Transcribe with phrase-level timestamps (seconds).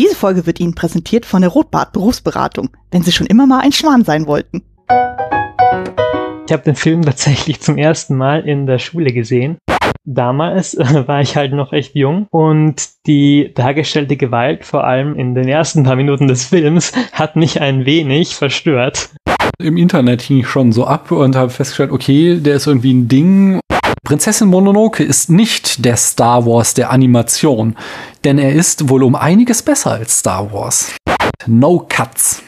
[0.00, 3.70] Diese Folge wird Ihnen präsentiert von der Rotbart Berufsberatung, wenn Sie schon immer mal ein
[3.70, 4.62] Schwan sein wollten.
[6.46, 9.58] Ich habe den Film tatsächlich zum ersten Mal in der Schule gesehen.
[10.06, 15.34] Damals äh, war ich halt noch echt jung und die dargestellte Gewalt, vor allem in
[15.34, 19.10] den ersten paar Minuten des Films, hat mich ein wenig verstört.
[19.58, 23.08] Im Internet hing ich schon so ab und habe festgestellt, okay, der ist irgendwie ein
[23.08, 23.60] Ding.
[24.02, 27.76] Prinzessin Mononoke ist nicht der Star Wars der Animation,
[28.24, 30.96] denn er ist wohl um einiges besser als Star Wars.
[31.46, 32.42] No Cuts.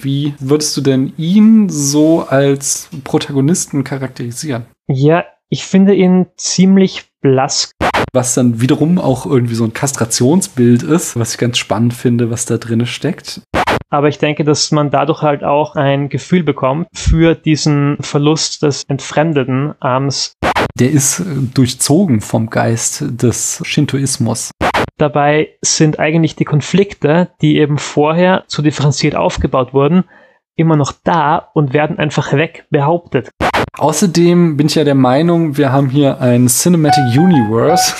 [0.00, 4.64] Wie würdest du denn ihn so als Protagonisten charakterisieren?
[4.86, 7.70] Ja, ich finde ihn ziemlich blass.
[8.14, 12.46] Was dann wiederum auch irgendwie so ein Kastrationsbild ist, was ich ganz spannend finde, was
[12.46, 13.42] da drin steckt.
[13.90, 18.84] Aber ich denke, dass man dadurch halt auch ein Gefühl bekommt für diesen Verlust des
[18.84, 20.34] entfremdeten Arms.
[20.78, 21.24] Der ist
[21.54, 24.52] durchzogen vom Geist des Shintoismus.
[24.96, 30.04] Dabei sind eigentlich die Konflikte, die eben vorher zu differenziert aufgebaut wurden,
[30.54, 33.30] immer noch da und werden einfach weg behauptet.
[33.76, 37.94] Außerdem bin ich ja der Meinung, wir haben hier ein Cinematic Universe.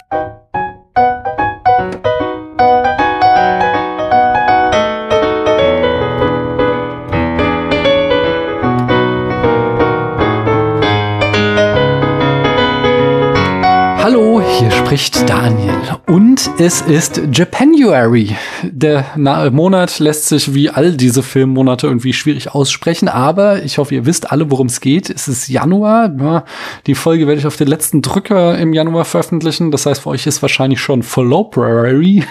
[14.88, 15.74] Spricht Daniel
[16.06, 18.34] und es ist Japanuary.
[18.62, 24.06] Der Monat lässt sich wie all diese Filmmonate irgendwie schwierig aussprechen, aber ich hoffe, ihr
[24.06, 25.10] wisst alle, worum es geht.
[25.10, 26.10] Es ist Januar.
[26.18, 26.44] Ja,
[26.86, 29.70] die Folge werde ich auf den letzten Drücker im Januar veröffentlichen.
[29.70, 32.24] Das heißt, für euch ist wahrscheinlich schon February.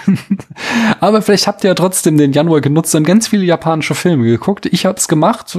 [1.00, 4.66] aber vielleicht habt ihr ja trotzdem den Januar genutzt und ganz viele japanische Filme geguckt.
[4.66, 5.56] Ich habe es gemacht.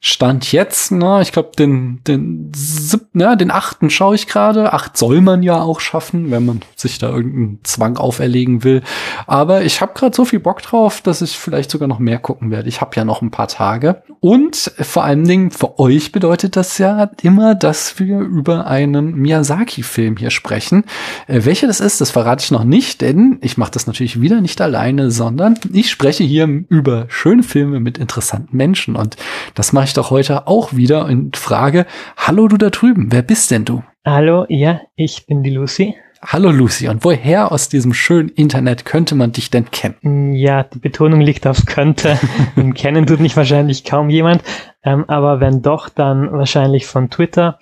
[0.00, 4.72] Stand jetzt, na, ich glaube, den, den siebten, ja, den achten schaue ich gerade.
[4.72, 8.82] Acht soll man ja auch schaffen, wenn man sich da irgendeinen Zwang auferlegen will.
[9.26, 12.50] Aber ich habe gerade so viel Bock drauf, dass ich vielleicht sogar noch mehr gucken
[12.50, 12.68] werde.
[12.68, 14.02] Ich habe ja noch ein paar Tage.
[14.20, 20.16] Und vor allen Dingen für euch bedeutet das ja immer, dass wir über einen Miyazaki-Film
[20.16, 20.84] hier sprechen.
[21.26, 24.40] Äh, welcher das ist, das verrate ich noch nicht, denn ich mache das natürlich wieder
[24.40, 28.96] nicht alleine, sondern ich spreche hier über schöne Filme mit interessanten Menschen.
[28.96, 29.16] Und
[29.54, 33.50] das mache ich doch heute auch wieder und frage, hallo du da drüben, wer bist
[33.50, 33.82] denn du?
[34.04, 35.94] Hallo, ja, ich bin die Lucy.
[36.22, 40.34] Hallo Lucy, und woher aus diesem schönen Internet könnte man dich denn kennen?
[40.34, 42.18] Ja, die Betonung liegt auf könnte.
[42.74, 44.42] kennen tut mich wahrscheinlich kaum jemand,
[44.82, 47.58] ähm, aber wenn doch, dann wahrscheinlich von Twitter,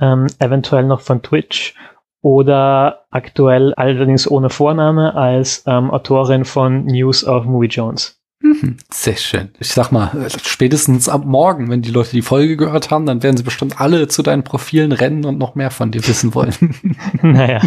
[0.00, 1.74] ähm, eventuell noch von Twitch
[2.22, 8.15] oder aktuell allerdings ohne Vorname als ähm, Autorin von News of Movie Jones.
[8.40, 9.48] Mhm, sehr schön.
[9.60, 13.36] Ich sag mal, spätestens ab morgen, wenn die Leute die Folge gehört haben, dann werden
[13.36, 16.54] sie bestimmt alle zu deinen Profilen rennen und noch mehr von dir wissen wollen.
[17.22, 17.62] naja,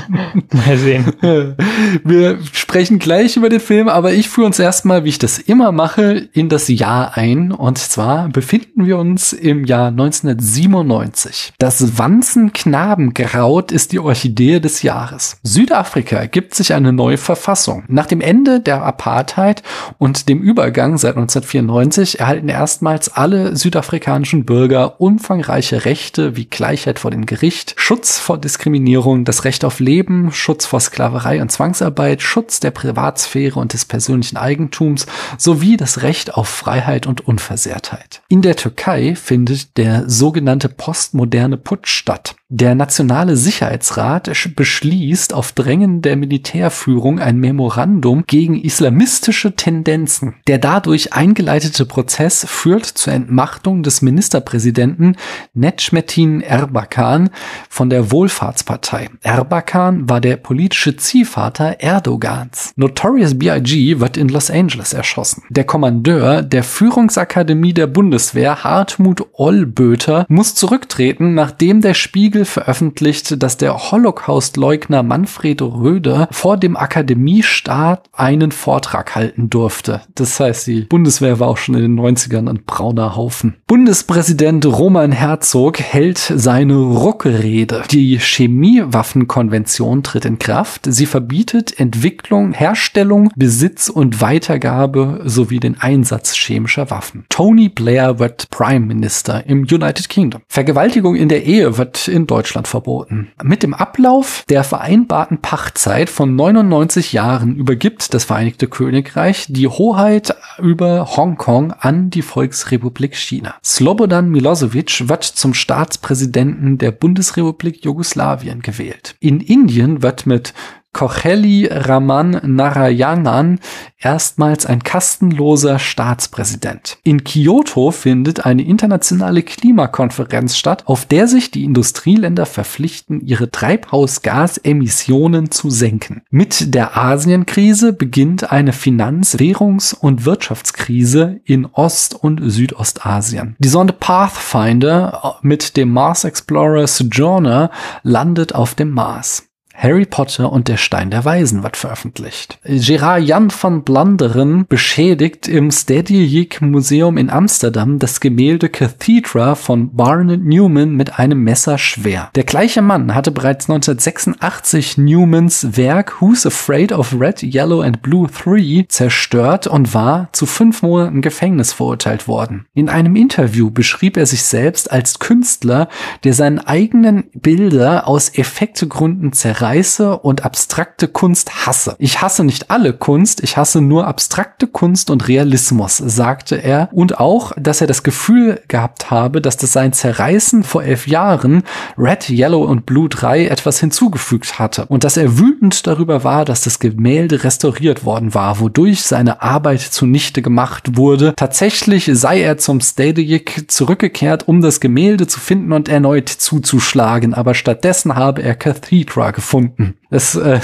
[0.52, 1.12] mal sehen.
[2.04, 5.72] Wir sprechen gleich über den Film, aber ich führe uns erstmal, wie ich das immer
[5.72, 7.52] mache, in das Jahr ein.
[7.52, 11.54] Und zwar befinden wir uns im Jahr 1997.
[11.58, 15.40] Das Wanzenknabenkraut ist die Orchidee des Jahres.
[15.44, 17.84] Südafrika gibt sich eine neue Verfassung.
[17.88, 19.64] Nach dem Ende der Apartheid
[19.98, 27.00] und dem Über Übergang seit 1994 erhalten erstmals alle südafrikanischen Bürger umfangreiche Rechte wie Gleichheit
[27.00, 32.22] vor dem Gericht, Schutz vor Diskriminierung, das Recht auf Leben, Schutz vor Sklaverei und Zwangsarbeit,
[32.22, 38.22] Schutz der Privatsphäre und des persönlichen Eigentums sowie das Recht auf Freiheit und Unversehrtheit.
[38.28, 42.36] In der Türkei findet der sogenannte postmoderne Putsch statt.
[42.52, 50.34] Der Nationale Sicherheitsrat beschließt auf Drängen der Militärführung ein Memorandum gegen islamistische Tendenzen.
[50.48, 55.16] Der dadurch eingeleitete Prozess führt zur Entmachtung des Ministerpräsidenten
[55.54, 57.30] Necmettin Erbakan
[57.70, 59.12] von der Wohlfahrtspartei.
[59.22, 62.74] Erbakan war der politische Ziehvater Erdogans.
[62.76, 64.00] Notorious B.I.G.
[64.00, 65.44] wird in Los Angeles erschossen.
[65.52, 73.58] Der Kommandeur der Führungsakademie der Bundeswehr, Hartmut Ollböter, muss zurücktreten, nachdem der Spiegel veröffentlicht, dass
[73.58, 80.02] der Holocaust-Leugner Manfred Röder vor dem Akademiestaat einen Vortrag halten durfte.
[80.16, 83.56] Das heißt, die Bundeswehr war auch schon in den 90ern ein brauner Haufen.
[83.68, 87.84] Bundespräsident Roman Herzog hält seine Ruckrede.
[87.92, 90.88] Die Chemiewaffenkonvention tritt in Kraft.
[90.90, 97.26] Sie verbietet Entwicklung, Herstellung, Besitz und Weitergabe sowie den Einsatz chemischer Waffen.
[97.30, 100.42] Tony Blair wird Prime Minister im United Kingdom.
[100.48, 103.32] Vergewaltigung in der Ehe wird in Deutschland verboten.
[103.44, 110.36] Mit dem Ablauf der vereinbarten Pachtzeit von 99 Jahren übergibt das Vereinigte Königreich die Hoheit
[110.60, 113.56] über Hongkong an die Volksrepublik China.
[113.64, 119.16] Slobodan Milosevic wird zum Staatspräsidenten der Bundesrepublik Jugoslawien gewählt.
[119.20, 120.54] In Indien wird mit
[120.92, 123.60] Kocheli Raman Narayanan
[124.00, 126.98] erstmals ein kastenloser Staatspräsident.
[127.04, 135.52] In Kyoto findet eine internationale Klimakonferenz statt, auf der sich die Industrieländer verpflichten, ihre Treibhausgasemissionen
[135.52, 136.24] zu senken.
[136.32, 143.56] Mit der Asienkrise beginnt eine Finanz-, Währungs- und Wirtschaftskrise in Ost- und Südostasien.
[143.60, 147.70] Die Sonde Pathfinder mit dem Mars Explorer Sojourner
[148.04, 149.49] landet auf dem Mars.
[149.82, 152.60] Harry Potter und der Stein der Weisen wird veröffentlicht.
[152.66, 160.44] Gerard Jan van Blanderen beschädigt im Stedelijk Museum in Amsterdam das Gemälde Cathedra von Barnett
[160.44, 162.30] Newman mit einem Messer schwer.
[162.36, 168.28] Der gleiche Mann hatte bereits 1986 Newmans Werk Who's Afraid of Red, Yellow and Blue
[168.28, 172.66] 3 zerstört und war zu fünf Monaten Gefängnis verurteilt worden.
[172.74, 175.88] In einem Interview beschrieb er sich selbst als Künstler,
[176.26, 181.96] der seinen eigenen Bilder aus Effektegründen zerreißt zerreiße und abstrakte Kunst hasse.
[182.00, 186.90] Ich hasse nicht alle Kunst, ich hasse nur abstrakte Kunst und Realismus, sagte er.
[186.92, 191.64] Und auch, dass er das Gefühl gehabt habe, dass das sein Zerreißen vor elf Jahren
[191.98, 194.86] Red, Yellow und Blue 3 etwas hinzugefügt hatte.
[194.88, 199.82] Und dass er wütend darüber war, dass das Gemälde restauriert worden war, wodurch seine Arbeit
[199.82, 201.34] zunichte gemacht wurde.
[201.36, 207.54] Tatsächlich sei er zum Stadic zurückgekehrt, um das Gemälde zu finden und erneut zuzuschlagen, aber
[207.54, 209.98] stattdessen habe er Cathedra gefunden gefunden.
[210.10, 210.60] Es ist äh,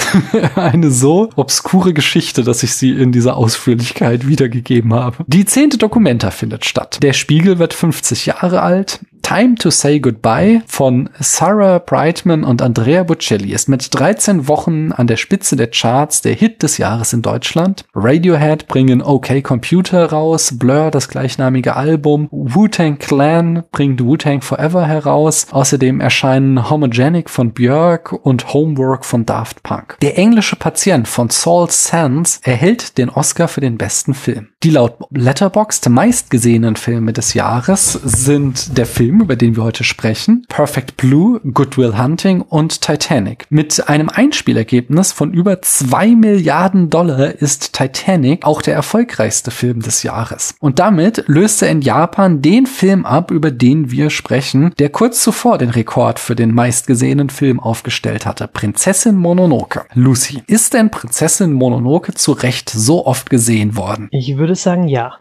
[0.55, 5.23] eine so obskure Geschichte, dass ich sie in dieser Ausführlichkeit wiedergegeben habe.
[5.27, 6.99] Die zehnte Dokumenta findet statt.
[7.01, 8.99] Der Spiegel wird 50 Jahre alt.
[9.25, 15.07] Time to Say Goodbye von Sarah Brightman und Andrea Bocelli ist mit 13 Wochen an
[15.07, 17.85] der Spitze der Charts der Hit des Jahres in Deutschland.
[17.95, 25.47] Radiohead bringen OK Computer raus, Blur das gleichnamige Album, Wu-Tang Clan bringt Wu-Tang Forever heraus.
[25.49, 29.97] Außerdem erscheinen Homogenic von Björk und Homework von Daft Punk.
[30.03, 34.49] Der englische Patient von Saul Sands erhält den Oscar für den besten Film.
[34.61, 39.85] Die laut Letterboxd meistgesehenen Filme des Jahres sind der Film Film, über den wir heute
[39.85, 43.45] sprechen, Perfect Blue, Goodwill Hunting und Titanic.
[43.49, 50.03] Mit einem Einspielergebnis von über zwei Milliarden Dollar ist Titanic auch der erfolgreichste Film des
[50.03, 50.55] Jahres.
[50.59, 55.57] Und damit löste in Japan den Film ab, über den wir sprechen, der kurz zuvor
[55.59, 58.49] den Rekord für den meistgesehenen Film aufgestellt hatte.
[58.49, 59.85] Prinzessin Mononoke.
[59.93, 64.09] Lucy, ist denn Prinzessin Mononoke zu Recht so oft gesehen worden?
[64.11, 65.13] Ich würde sagen, ja.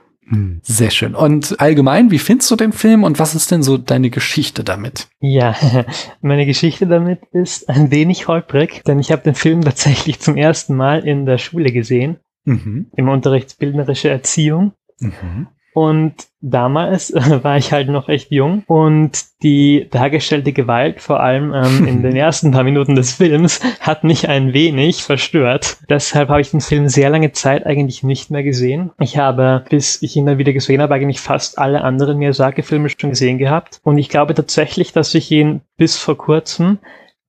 [0.62, 1.14] Sehr schön.
[1.14, 5.08] Und allgemein, wie findest du den Film und was ist denn so deine Geschichte damit?
[5.20, 5.54] Ja,
[6.22, 10.74] meine Geschichte damit ist ein wenig holprig, denn ich habe den Film tatsächlich zum ersten
[10.76, 12.90] Mal in der Schule gesehen, mhm.
[12.96, 14.72] im Unterricht Bildnerische Erziehung.
[14.98, 15.48] Mhm.
[15.74, 17.12] Und damals
[17.42, 22.14] war ich halt noch echt jung und die dargestellte Gewalt, vor allem ähm, in den
[22.16, 25.78] ersten paar Minuten des Films, hat mich ein wenig verstört.
[25.90, 28.92] Deshalb habe ich den Film sehr lange Zeit eigentlich nicht mehr gesehen.
[29.00, 33.10] Ich habe, bis ich ihn dann wieder gesehen habe, eigentlich fast alle anderen Miyazaki-Filme schon
[33.10, 33.80] gesehen gehabt.
[33.82, 36.78] Und ich glaube tatsächlich, dass ich ihn bis vor kurzem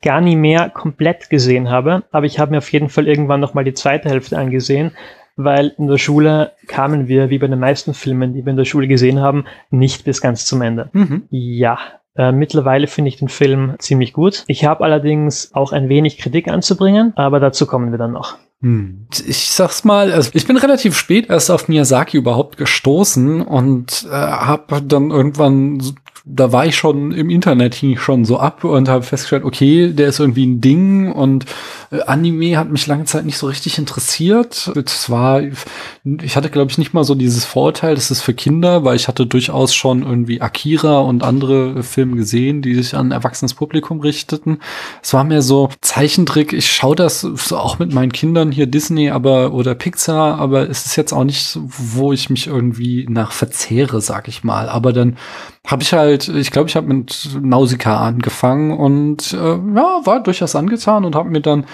[0.03, 3.63] gar nie mehr komplett gesehen habe, aber ich habe mir auf jeden Fall irgendwann nochmal
[3.63, 4.91] die zweite Hälfte angesehen
[5.35, 8.65] weil in der Schule kamen wir, wie bei den meisten Filmen, die wir in der
[8.65, 10.89] Schule gesehen haben, nicht bis ganz zum Ende.
[10.93, 11.23] Mhm.
[11.29, 11.77] Ja,
[12.15, 14.43] äh, mittlerweile finde ich den Film ziemlich gut.
[14.47, 18.37] Ich habe allerdings auch ein wenig Kritik anzubringen, aber dazu kommen wir dann noch.
[18.61, 19.07] Hm.
[19.27, 24.15] Ich sag's mal, also ich bin relativ spät erst auf Miyazaki überhaupt gestoßen und äh,
[24.15, 25.81] habe dann irgendwann
[26.27, 29.93] da war ich schon im Internet hing ich schon so ab und habe festgestellt, okay,
[29.93, 31.45] der ist irgendwie ein Ding und
[31.91, 34.71] äh, Anime hat mich lange Zeit nicht so richtig interessiert.
[34.75, 38.83] Es war, ich hatte glaube ich nicht mal so dieses Vorteil, das ist für Kinder,
[38.83, 43.11] weil ich hatte durchaus schon irgendwie Akira und andere Filme gesehen, die sich an ein
[43.11, 44.57] erwachsenes Publikum richteten.
[45.03, 46.53] Es war mehr so Zeichentrick.
[46.53, 50.87] Ich schaue das so auch mit meinen Kindern hier Disney, aber oder Pixar, aber es
[50.87, 54.69] ist jetzt auch nicht, wo ich mich irgendwie nach verzehre, sag ich mal.
[54.69, 55.17] Aber dann
[55.65, 60.55] habe ich halt, ich glaube, ich habe mit Nausicaa angefangen und äh, ja, war durchaus
[60.55, 61.65] angetan und habe mir dann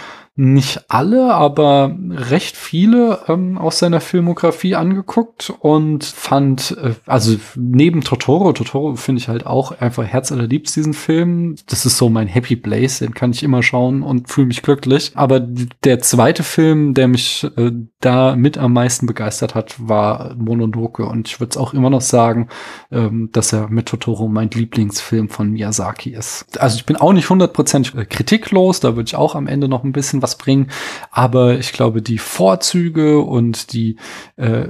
[0.42, 8.02] nicht alle, aber recht viele ähm, aus seiner Filmografie angeguckt und fand, äh, also neben
[8.02, 11.58] Totoro, Totoro finde ich halt auch einfach herzallerliebst diesen Film.
[11.68, 15.12] Das ist so mein Happy Place, den kann ich immer schauen und fühle mich glücklich.
[15.14, 21.06] Aber der zweite Film, der mich äh, da mit am meisten begeistert hat, war Mononoke
[21.06, 22.50] und ich würde es auch immer noch sagen,
[22.90, 26.60] ähm, dass er mit Totoro mein Lieblingsfilm von Miyazaki ist.
[26.60, 29.92] Also ich bin auch nicht hundertprozentig kritiklos, da würde ich auch am Ende noch ein
[29.92, 30.68] bisschen was was bringen.
[31.12, 33.98] Aber ich glaube, die Vorzüge und die
[34.38, 34.66] äh,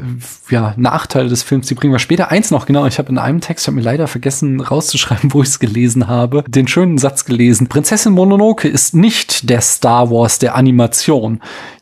[0.50, 2.32] ja, Nachteile des Films, die bringen wir später.
[2.32, 5.42] Eins noch, genau, ich habe in einem Text, ich habe mir leider vergessen rauszuschreiben, wo
[5.42, 7.68] ich es gelesen habe, den schönen Satz gelesen.
[7.68, 11.42] Prinzessin Mononoke ist nicht der Star Wars der Animation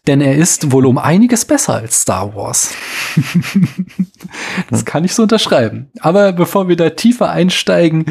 [0.10, 2.74] denn er ist wohl um einiges besser als Star Wars.
[4.72, 5.92] das kann ich so unterschreiben.
[6.00, 8.06] Aber bevor wir da tiefer einsteigen,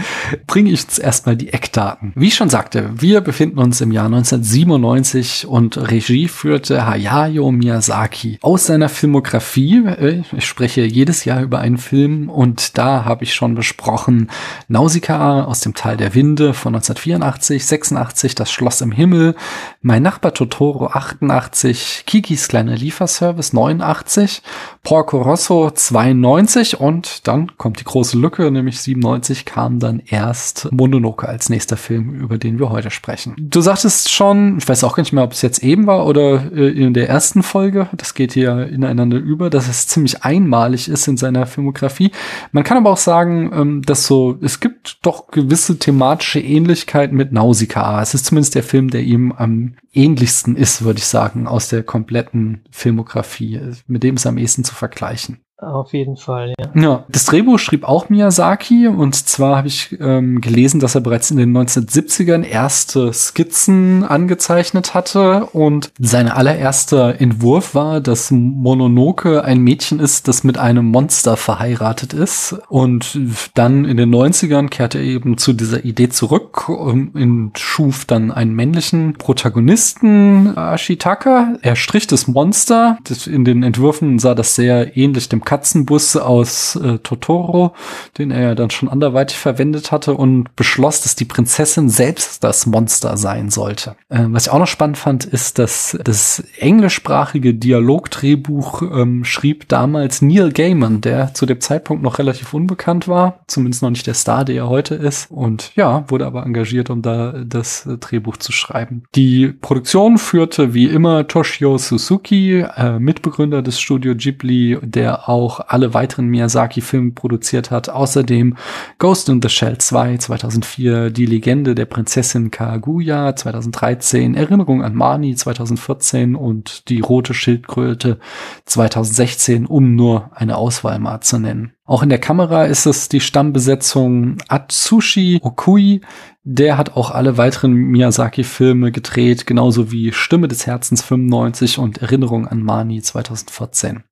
[0.47, 2.13] bringe ich uns erstmal die Eckdaten.
[2.15, 8.39] Wie ich schon sagte, wir befinden uns im Jahr 1997 und Regie führte Hayao Miyazaki.
[8.43, 13.35] Aus seiner Filmografie, äh, ich spreche jedes Jahr über einen Film und da habe ich
[13.35, 14.31] schon besprochen
[14.69, 19.35] Nausicaa aus dem Tal der Winde von 1984, 86 Das Schloss im Himmel,
[19.83, 24.43] Mein Nachbar Totoro 88, Kikis kleiner Lieferservice 89,
[24.83, 31.29] Porco Rosso 92 und dann kommt die große Lücke, nämlich 97 kam dann erst Mononoke
[31.29, 33.35] als nächster Film, über den wir heute sprechen.
[33.39, 36.53] Du sagtest schon, ich weiß auch gar nicht mehr, ob es jetzt eben war oder
[36.53, 41.07] äh, in der ersten Folge, das geht hier ineinander über, dass es ziemlich einmalig ist
[41.09, 42.13] in seiner Filmografie.
[42.53, 47.33] Man kann aber auch sagen, ähm, dass so, es gibt doch gewisse thematische Ähnlichkeiten mit
[47.33, 48.01] Nausicaa.
[48.01, 51.83] Es ist zumindest der Film, der ihm am ähnlichsten ist, würde ich sagen, aus der
[51.83, 53.61] kompletten Filmografie.
[53.87, 55.41] Mit dem ist am ehesten zu vergleichen.
[55.61, 56.81] Auf jeden Fall, ja.
[56.81, 61.33] Ja, das Drehbuch schrieb auch Miyazaki und zwar habe ich ähm, gelesen, dass er bereits
[61.33, 69.61] in den 1970ern erste Skizzen angezeichnet hatte und sein allererster Entwurf war, dass Mononoke ein
[69.61, 73.19] Mädchen ist, das mit einem Monster verheiratet ist und
[73.55, 78.55] dann in den 90ern kehrte er eben zu dieser Idee zurück und schuf dann einen
[78.55, 81.57] männlichen Protagonisten, Ashitaka.
[81.63, 82.99] Er strich das Monster.
[83.27, 87.73] in den Entwürfen sah das sehr ähnlich dem Katzenbus aus äh, Totoro,
[88.19, 92.67] den er ja dann schon anderweitig verwendet hatte und beschloss, dass die Prinzessin selbst das
[92.67, 93.97] Monster sein sollte.
[94.11, 100.21] Äh, was ich auch noch spannend fand, ist, dass das englischsprachige Dialogdrehbuch ähm, schrieb damals
[100.21, 104.45] Neil Gaiman, der zu dem Zeitpunkt noch relativ unbekannt war, zumindest noch nicht der Star,
[104.45, 105.31] der er heute ist.
[105.31, 109.05] Und ja, wurde aber engagiert, um da das Drehbuch zu schreiben.
[109.15, 115.61] Die Produktion führte wie immer Toshio Suzuki, äh, Mitbegründer des Studio Ghibli, der auch auch
[115.69, 117.89] alle weiteren Miyazaki-Filme produziert hat.
[117.89, 118.57] Außerdem
[118.99, 125.37] Ghost in the Shell 2 2004, Die Legende der Prinzessin Kaguya 2013, Erinnerung an Mani
[125.37, 128.19] 2014 und Die rote Schildkröte
[128.65, 131.73] 2016, um nur eine Auswahl mal zu nennen.
[131.85, 136.03] Auch in der Kamera ist es die Stammbesetzung Atsushi Okui.
[136.43, 142.47] Der hat auch alle weiteren Miyazaki-Filme gedreht, genauso wie Stimme des Herzens 95 und Erinnerung
[142.47, 144.03] an Mani 2014.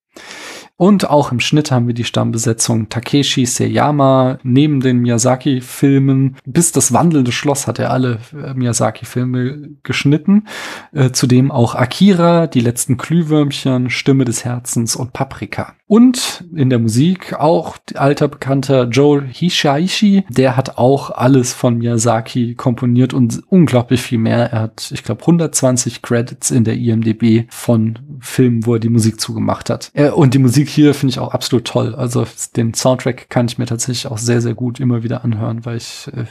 [0.78, 4.38] Und auch im Schnitt haben wir die Stammbesetzung Takeshi Seyama.
[4.42, 10.46] Neben den Miyazaki-Filmen bis das wandelnde Schloss hat er alle äh, Miyazaki-Filme geschnitten.
[10.92, 15.74] Äh, zudem auch Akira, die letzten Glühwürmchen, Stimme des Herzens und Paprika.
[15.88, 20.24] Und in der Musik auch alter bekannter Joe Hishaishi.
[20.28, 24.50] Der hat auch alles von Miyazaki komponiert und unglaublich viel mehr.
[24.50, 29.20] Er hat, ich glaube, 120 Credits in der IMDb von Filmen, wo er die Musik
[29.20, 29.92] zugemacht hat.
[29.94, 31.94] Äh, und die Musik hier finde ich auch absolut toll.
[31.94, 32.26] Also
[32.56, 36.10] den Soundtrack kann ich mir tatsächlich auch sehr, sehr gut immer wieder anhören, weil ich,
[36.12, 36.24] äh,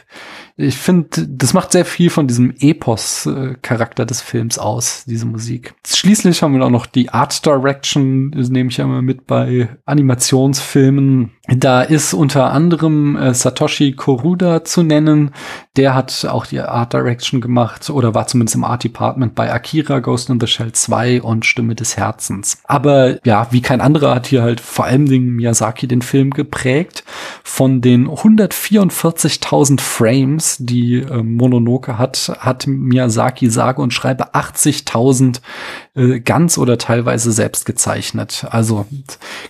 [0.58, 5.76] ich finde, das macht sehr viel von diesem Epos-Charakter des Films aus, diese Musik.
[5.88, 9.45] Schließlich haben wir auch noch die Art Direction, nehme ich ja immer mit bei
[9.86, 11.32] Animationsfilmen.
[11.48, 15.32] Da ist unter anderem äh, Satoshi Koruda zu nennen.
[15.75, 20.00] Der hat auch die Art Direction gemacht oder war zumindest im Art Department bei Akira,
[20.00, 22.58] Ghost in the Shell 2 und Stimme des Herzens.
[22.64, 27.04] Aber ja, wie kein anderer hat hier halt vor allem Dingen Miyazaki den Film geprägt.
[27.44, 35.42] Von den 144.000 Frames, die äh, Mononoke hat, hat Miyazaki sage und schreibe 80.000
[35.96, 38.46] äh, ganz oder teilweise selbst gezeichnet.
[38.50, 38.86] Also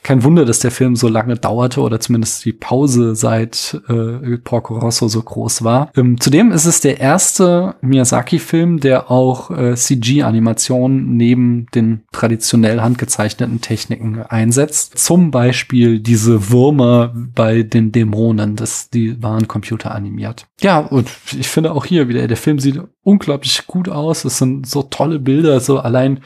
[0.03, 4.77] kein Wunder, dass der Film so lange dauerte oder zumindest die Pause seit äh, Porco
[4.77, 5.91] Rosso so groß war.
[5.95, 13.61] Ähm, zudem ist es der erste Miyazaki-Film, der auch äh, CG-Animationen neben den traditionell handgezeichneten
[13.61, 14.97] Techniken einsetzt.
[14.97, 20.47] Zum Beispiel diese Würmer bei den Dämonen, das, die waren computeranimiert.
[20.61, 24.25] Ja, und ich finde auch hier wieder, der Film sieht unglaublich gut aus.
[24.25, 26.21] Es sind so tolle Bilder, so allein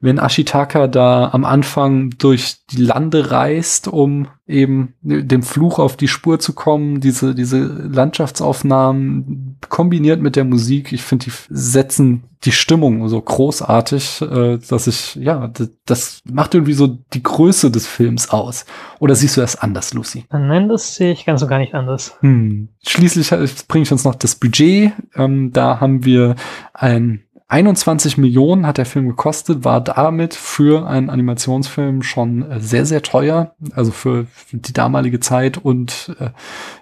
[0.00, 6.08] wenn Ashitaka da am Anfang durch die Lande reist, um eben dem Fluch auf die
[6.08, 12.52] Spur zu kommen, diese, diese Landschaftsaufnahmen kombiniert mit der Musik, ich finde, die setzen die
[12.52, 15.50] Stimmung so großartig, äh, dass ich, ja,
[15.84, 18.66] das macht irgendwie so die Größe des Films aus.
[19.00, 20.24] Oder siehst du das anders, Lucy?
[20.30, 22.16] Nein, das sehe ich ganz und gar nicht anders.
[22.20, 22.68] Hm.
[22.86, 23.30] Schließlich
[23.66, 24.92] bringe ich uns noch das Budget.
[25.14, 26.36] Ähm, da haben wir
[26.72, 32.86] ein 21 Millionen hat der Film gekostet, war damit für einen Animationsfilm schon äh, sehr,
[32.86, 33.54] sehr teuer.
[33.72, 36.30] Also für die damalige Zeit und äh,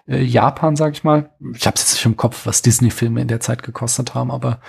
[0.07, 1.29] äh, Japan, sag ich mal.
[1.55, 4.61] Ich habe jetzt nicht im Kopf, was Disney-Filme in der Zeit gekostet haben, aber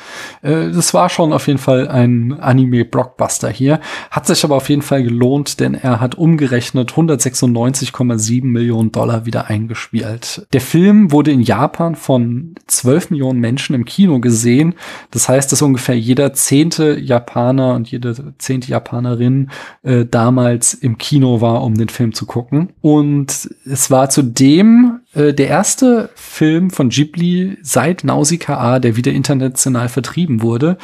[0.42, 3.80] äh, das war schon auf jeden Fall ein Anime-Blockbuster hier.
[4.12, 9.48] Hat sich aber auf jeden Fall gelohnt, denn er hat umgerechnet 196,7 Millionen Dollar wieder
[9.48, 10.46] eingespielt.
[10.52, 14.76] Der Film wurde in Japan von 12 Millionen Menschen im Kino gesehen.
[15.12, 19.52] Das heißt, dass ungefähr jeder zehnte Japaner und jede zehnte Japanerin
[19.84, 22.70] äh, damals im Kino war, um den Film zu gucken.
[22.82, 29.90] Und es war zudem äh, der erste Film von Ghibli seit Nausicaa, der wieder international
[29.90, 30.78] vertrieben wurde.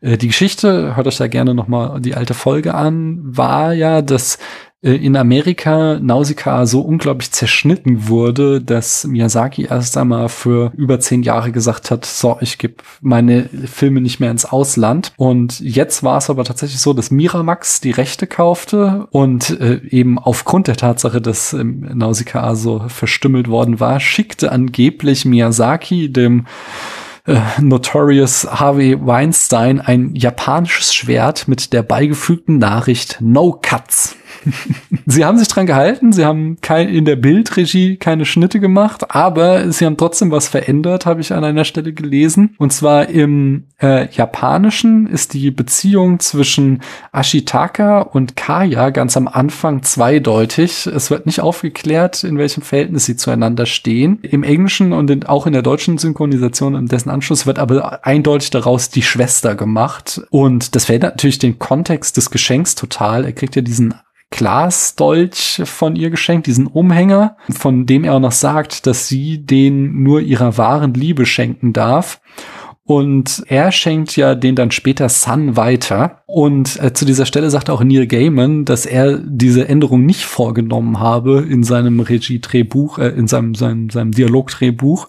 [0.00, 4.02] Äh, die Geschichte, hört euch da gerne noch mal die alte Folge an, war ja,
[4.02, 4.38] dass
[4.80, 11.50] in Amerika Nausicaa so unglaublich zerschnitten wurde, dass Miyazaki erst einmal für über zehn Jahre
[11.50, 15.12] gesagt hat, so, ich gebe meine Filme nicht mehr ins Ausland.
[15.16, 20.16] Und jetzt war es aber tatsächlich so, dass Miramax die Rechte kaufte und äh, eben
[20.16, 26.46] aufgrund der Tatsache, dass ähm, Nausicaa so verstümmelt worden war, schickte angeblich Miyazaki dem
[27.26, 34.14] äh, Notorious Harvey Weinstein ein japanisches Schwert mit der beigefügten Nachricht No Cuts
[35.06, 39.70] sie haben sich dran gehalten, sie haben kein, in der Bildregie keine Schnitte gemacht, aber
[39.72, 42.54] sie haben trotzdem was verändert, habe ich an einer Stelle gelesen.
[42.58, 49.82] Und zwar im äh, Japanischen ist die Beziehung zwischen Ashitaka und Kaya ganz am Anfang
[49.82, 50.86] zweideutig.
[50.86, 54.18] Es wird nicht aufgeklärt, in welchem Verhältnis sie zueinander stehen.
[54.22, 58.50] Im Englischen und in, auch in der deutschen Synchronisation und dessen Anschluss wird aber eindeutig
[58.50, 60.22] daraus die Schwester gemacht.
[60.30, 63.24] Und das verändert natürlich den Kontext des Geschenks total.
[63.24, 63.94] Er kriegt ja diesen
[64.30, 70.02] Glasdolch von ihr geschenkt, diesen Umhänger, von dem er auch noch sagt, dass sie den
[70.02, 72.20] nur ihrer wahren Liebe schenken darf.
[72.88, 76.22] Und er schenkt ja den dann später Sun weiter.
[76.24, 80.98] Und äh, zu dieser Stelle sagt auch Neil Gaiman, dass er diese Änderung nicht vorgenommen
[80.98, 85.08] habe in seinem Regiedrehbuch, äh, in seinem, seinem, seinem Dialogdrehbuch,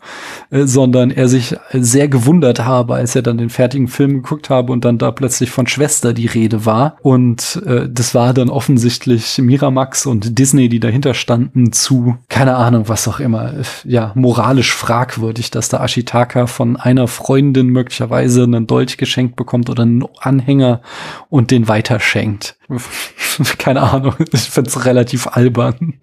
[0.49, 4.73] äh, sondern er sich sehr gewundert habe, als er dann den fertigen Film geguckt habe
[4.73, 6.97] und dann da plötzlich von Schwester die Rede war.
[7.01, 12.89] Und äh, das war dann offensichtlich Miramax und Disney, die dahinter standen, zu, keine Ahnung,
[12.89, 13.53] was auch immer,
[13.85, 19.83] ja, moralisch fragwürdig, dass da Ashitaka von einer Freundin möglicherweise einen Dolch geschenkt bekommt oder
[19.83, 20.81] einen Anhänger
[21.29, 22.57] und den weiterschenkt.
[23.57, 25.93] Keine Ahnung, ich finde es relativ albern.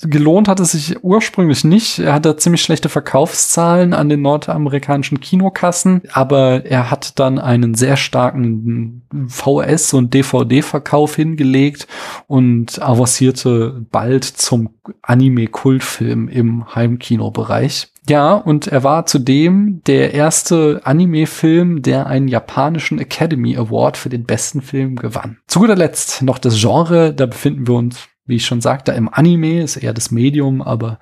[0.00, 1.98] Gelohnt hat es sich ursprünglich nicht.
[1.98, 7.96] Er hatte ziemlich schlechte Verkaufszahlen an den nordamerikanischen Kinokassen, aber er hat dann einen sehr
[7.96, 11.86] starken VS- und DVD-Verkauf hingelegt
[12.26, 14.70] und avancierte bald zum
[15.02, 17.93] Anime-Kultfilm im Heimkinobereich.
[18.08, 24.24] Ja, und er war zudem der erste Anime-Film, der einen japanischen Academy Award für den
[24.24, 25.38] besten Film gewann.
[25.46, 29.12] Zu guter Letzt noch das Genre, da befinden wir uns, wie ich schon sagte, im
[29.12, 30.98] Anime, ist eher das Medium, aber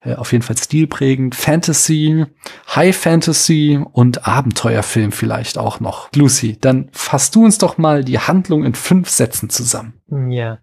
[0.00, 1.34] äh, auf jeden Fall stilprägend.
[1.34, 2.26] Fantasy,
[2.74, 6.08] High Fantasy und Abenteuerfilm vielleicht auch noch.
[6.14, 9.94] Lucy, dann fasst du uns doch mal die Handlung in fünf Sätzen zusammen.
[10.28, 10.58] Ja,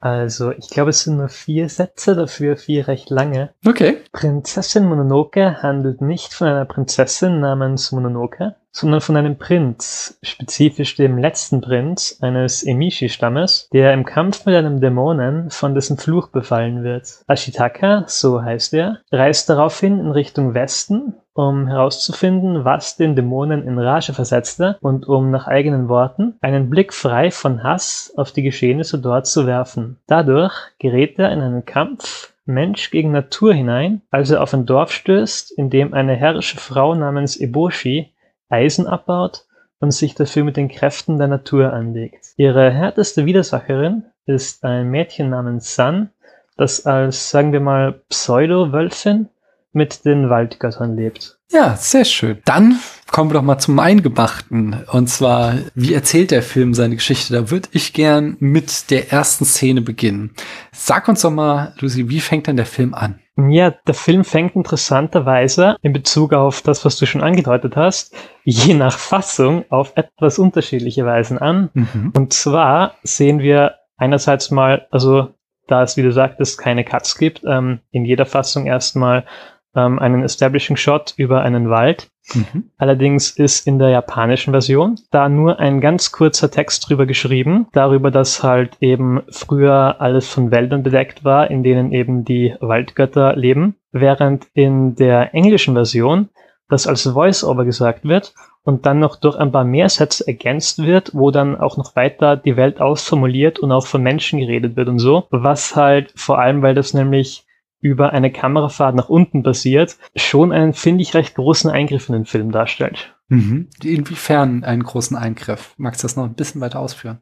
[0.00, 3.54] also, ich glaube, es sind nur vier Sätze, dafür vier recht lange.
[3.66, 4.02] Okay.
[4.12, 11.16] Prinzessin Mononoke handelt nicht von einer Prinzessin namens Mononoke, sondern von einem Prinz, spezifisch dem
[11.16, 17.22] letzten Prinz eines Emishi-Stammes, der im Kampf mit einem Dämonen von dessen Fluch befallen wird.
[17.28, 23.78] Ashitaka, so heißt er, reist daraufhin in Richtung Westen, um herauszufinden, was den Dämonen in
[23.78, 28.98] Rage versetzte und um nach eigenen Worten einen Blick frei von Hass auf die Geschehnisse
[28.98, 29.98] dort zu werfen.
[30.08, 34.92] Dadurch gerät er in einen Kampf Mensch gegen Natur hinein, als er auf ein Dorf
[34.92, 38.12] stößt, in dem eine herrische Frau namens Eboshi
[38.48, 39.44] Eisen abbaut
[39.80, 42.28] und sich dafür mit den Kräften der Natur anlegt.
[42.36, 46.10] Ihre härteste Widersacherin ist ein Mädchen namens San,
[46.56, 49.28] das als, sagen wir mal, Pseudo-Wölfin
[49.72, 51.38] mit den Waldgöttern lebt.
[51.50, 52.40] Ja, sehr schön.
[52.44, 52.78] Dann
[53.10, 54.84] kommen wir doch mal zum Eingemachten.
[54.90, 57.34] Und zwar, wie erzählt der Film seine Geschichte?
[57.34, 60.34] Da würde ich gern mit der ersten Szene beginnen.
[60.72, 63.18] Sag uns doch mal, Lucy, wie fängt denn der Film an?
[63.36, 68.14] Ja, der Film fängt interessanterweise in Bezug auf das, was du schon angedeutet hast,
[68.44, 71.70] je nach Fassung auf etwas unterschiedliche Weisen an.
[71.74, 72.12] Mhm.
[72.16, 75.34] Und zwar sehen wir einerseits mal, also
[75.66, 79.24] da es, wie du sagtest, keine Cuts gibt, ähm, in jeder Fassung erstmal
[79.74, 82.08] ähm, einen Establishing Shot über einen Wald.
[82.32, 82.70] Mhm.
[82.78, 88.10] Allerdings ist in der japanischen Version da nur ein ganz kurzer Text drüber geschrieben, darüber,
[88.10, 93.76] dass halt eben früher alles von Wäldern bedeckt war, in denen eben die Waldgötter leben,
[93.92, 96.30] während in der englischen Version
[96.68, 98.34] das als Voice-Over gesagt wird
[98.64, 102.36] und dann noch durch ein paar mehr Sätze ergänzt wird, wo dann auch noch weiter
[102.36, 106.62] die Welt ausformuliert und auch von Menschen geredet wird und so, was halt vor allem,
[106.62, 107.43] weil das nämlich
[107.84, 112.24] über eine Kamerafahrt nach unten basiert, schon einen, finde ich, recht großen Eingriff in den
[112.24, 113.14] Film darstellt.
[113.28, 113.68] Mhm.
[113.82, 115.74] Inwiefern einen großen Eingriff?
[115.76, 117.18] Magst du das noch ein bisschen weiter ausführen?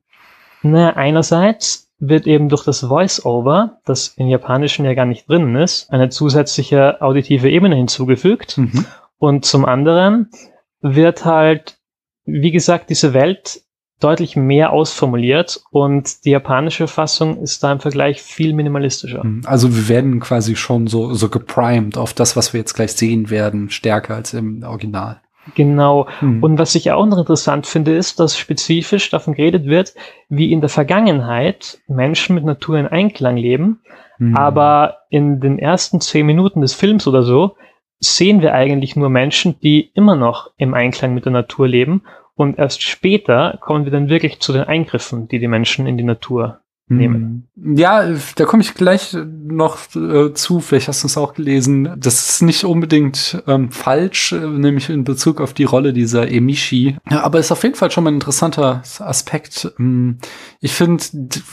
[0.63, 5.93] Na, einerseits wird eben durch das Voice-Over, das in Japanischen ja gar nicht drinnen ist,
[5.93, 8.59] eine zusätzliche auditive Ebene hinzugefügt.
[8.59, 8.85] Mhm.
[9.19, 10.31] Und zum anderen
[10.81, 11.77] wird halt,
[12.25, 13.63] wie gesagt, diese Welt
[14.03, 19.25] deutlich mehr ausformuliert und die japanische Fassung ist da im Vergleich viel minimalistischer.
[19.25, 19.43] Mhm.
[19.45, 23.31] Also wir werden quasi schon so, so geprimed auf das, was wir jetzt gleich sehen
[23.31, 25.21] werden, stärker als im Original.
[25.55, 26.07] Genau.
[26.21, 26.43] Mhm.
[26.43, 29.95] Und was ich auch noch interessant finde, ist, dass spezifisch davon geredet wird,
[30.29, 33.81] wie in der Vergangenheit Menschen mit Natur in Einklang leben.
[34.19, 34.37] Mhm.
[34.37, 37.57] Aber in den ersten zehn Minuten des Films oder so
[37.99, 42.03] sehen wir eigentlich nur Menschen, die immer noch im Einklang mit der Natur leben.
[42.35, 46.05] Und erst später kommen wir dann wirklich zu den Eingriffen, die die Menschen in die
[46.05, 47.49] Natur nehmen.
[47.57, 47.77] Hm.
[47.77, 48.05] Ja,
[48.37, 49.17] da komme ich gleich
[49.47, 50.61] noch äh, zu.
[50.61, 51.95] Vielleicht hast du es auch gelesen.
[51.97, 56.97] Das ist nicht unbedingt ähm, falsch, äh, nämlich in Bezug auf die Rolle dieser Emishi.
[57.11, 59.73] Ja, aber ist auf jeden Fall schon mal ein interessanter Aspekt.
[59.79, 60.19] Ähm,
[60.61, 61.05] ich finde,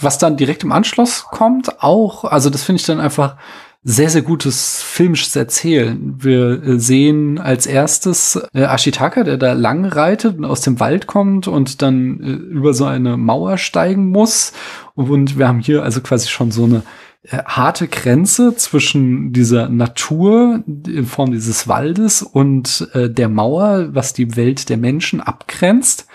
[0.02, 3.38] was dann direkt im Anschluss kommt, auch, also das finde ich dann einfach
[3.82, 6.15] sehr, sehr gutes filmisches Erzählen.
[6.18, 11.08] Wir äh, sehen als erstes äh, Ashitaka, der da lang reitet und aus dem Wald
[11.08, 14.52] kommt und dann äh, über so eine Mauer steigen muss.
[14.96, 16.84] Und wir haben hier also quasi schon so eine
[17.24, 24.12] äh, harte Grenze zwischen dieser Natur in Form dieses Waldes und äh, der Mauer, was
[24.12, 26.06] die Welt der Menschen abgrenzt.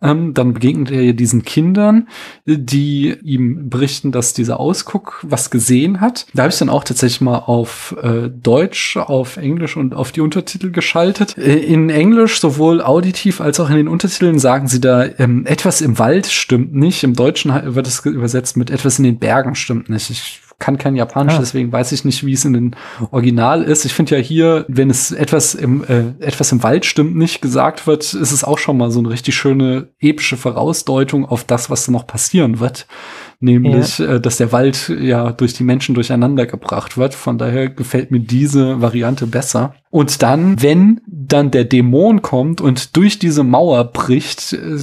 [0.00, 2.08] Ähm, dann begegnet er diesen Kindern,
[2.46, 6.26] die ihm berichten, dass dieser Ausguck was gesehen hat.
[6.34, 10.20] Da habe ich dann auch tatsächlich mal auf äh, Deutsch, auf Englisch und auf die
[10.20, 11.36] Untertitel geschaltet.
[11.36, 15.80] Äh, in Englisch, sowohl auditiv als auch in den Untertiteln, sagen sie da, ähm, etwas
[15.80, 17.02] im Wald stimmt nicht.
[17.02, 20.10] Im Deutschen wird es übersetzt mit etwas in den Bergen stimmt nicht.
[20.10, 21.38] Ich kann kein Japanisch, ah.
[21.38, 22.76] deswegen weiß ich nicht, wie es in den
[23.12, 23.84] Original ist.
[23.84, 27.86] Ich finde ja hier, wenn es etwas im, äh, etwas im Wald stimmt nicht gesagt
[27.86, 31.86] wird, ist es auch schon mal so eine richtig schöne epische Vorausdeutung auf das, was
[31.86, 32.86] noch passieren wird.
[33.40, 34.14] Nämlich, ja.
[34.14, 37.14] äh, dass der Wald ja durch die Menschen durcheinander gebracht wird.
[37.14, 39.74] Von daher gefällt mir diese Variante besser.
[39.90, 44.76] Und dann, wenn dann der Dämon kommt und durch diese Mauer bricht, äh,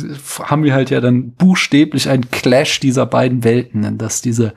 [0.43, 4.53] haben wir halt ja dann buchstäblich einen Clash dieser beiden Welten, dass diese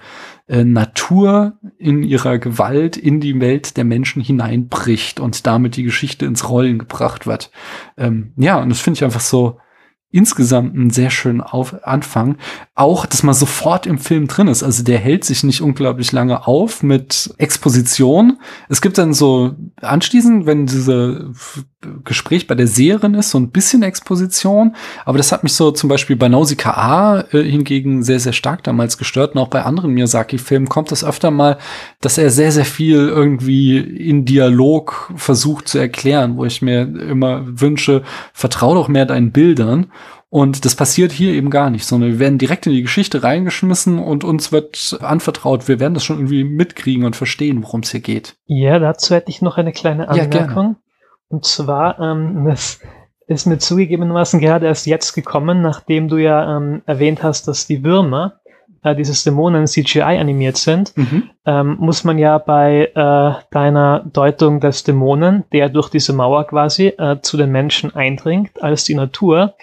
[0.48, 6.26] äh, Natur in ihrer Gewalt in die Welt der Menschen hineinbricht und damit die Geschichte
[6.26, 7.50] ins Rollen gebracht wird.
[7.96, 9.58] Ähm, ja, und das finde ich einfach so
[10.10, 12.38] insgesamt einen sehr schönen Auf Anfang.
[12.74, 14.62] Auch, dass man sofort im Film drin ist.
[14.62, 18.38] Also der hält sich nicht unglaublich lange auf mit Exposition.
[18.70, 21.32] Es gibt dann so anschließend, wenn diese
[22.04, 24.74] Gespräch bei der Seherin ist, so ein bisschen Exposition.
[25.04, 28.96] Aber das hat mich so zum Beispiel bei Nausicaa äh, hingegen sehr, sehr stark damals
[28.98, 29.34] gestört.
[29.34, 31.58] Und auch bei anderen Miyazaki-Filmen kommt es öfter mal,
[32.00, 37.42] dass er sehr, sehr viel irgendwie in Dialog versucht zu erklären, wo ich mir immer
[37.44, 39.92] wünsche, vertrau doch mehr deinen Bildern.
[40.30, 43.98] Und das passiert hier eben gar nicht, sondern wir werden direkt in die Geschichte reingeschmissen
[43.98, 48.00] und uns wird anvertraut, wir werden das schon irgendwie mitkriegen und verstehen, worum es hier
[48.00, 48.36] geht.
[48.44, 50.76] Ja, dazu hätte ich noch eine kleine Anmerkung.
[50.76, 50.76] Ja,
[51.28, 52.80] und zwar, ähm, das
[53.26, 57.82] ist mir zugegebenermaßen gerade erst jetzt gekommen, nachdem du ja ähm, erwähnt hast, dass die
[57.82, 58.40] Würmer,
[58.82, 61.30] äh, dieses Dämonen CGI animiert sind, mhm.
[61.46, 66.88] ähm, muss man ja bei äh, deiner Deutung des Dämonen, der durch diese Mauer quasi
[66.88, 69.54] äh, zu den Menschen eindringt, als die Natur,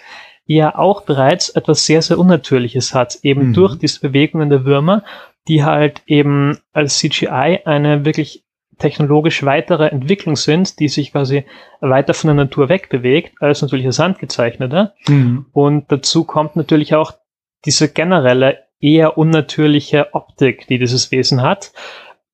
[0.46, 3.52] ja auch bereits etwas sehr, sehr Unnatürliches hat, eben mhm.
[3.52, 5.02] durch diese Bewegungen der Würmer,
[5.48, 8.44] die halt eben als CGI eine wirklich
[8.78, 11.44] technologisch weitere Entwicklung sind, die sich quasi
[11.80, 14.92] weiter von der Natur wegbewegt, als natürlich das Handgezeichnete.
[15.08, 15.46] Mhm.
[15.52, 17.14] Und dazu kommt natürlich auch
[17.64, 21.72] diese generelle eher unnatürliche Optik, die dieses Wesen hat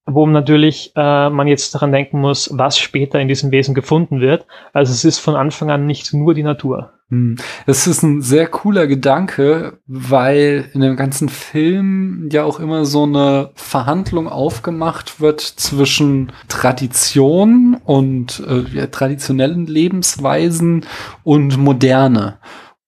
[0.07, 4.47] wo natürlich äh, man jetzt daran denken muss, was später in diesem Wesen gefunden wird.
[4.73, 6.93] Also es ist von Anfang an nicht nur die Natur.
[7.09, 7.37] Hm.
[7.67, 13.05] Das ist ein sehr cooler Gedanke, weil in dem ganzen Film ja auch immer so
[13.05, 20.87] eine Verhandlung aufgemacht wird zwischen Tradition und äh, ja, traditionellen Lebensweisen
[21.23, 22.39] und Moderne.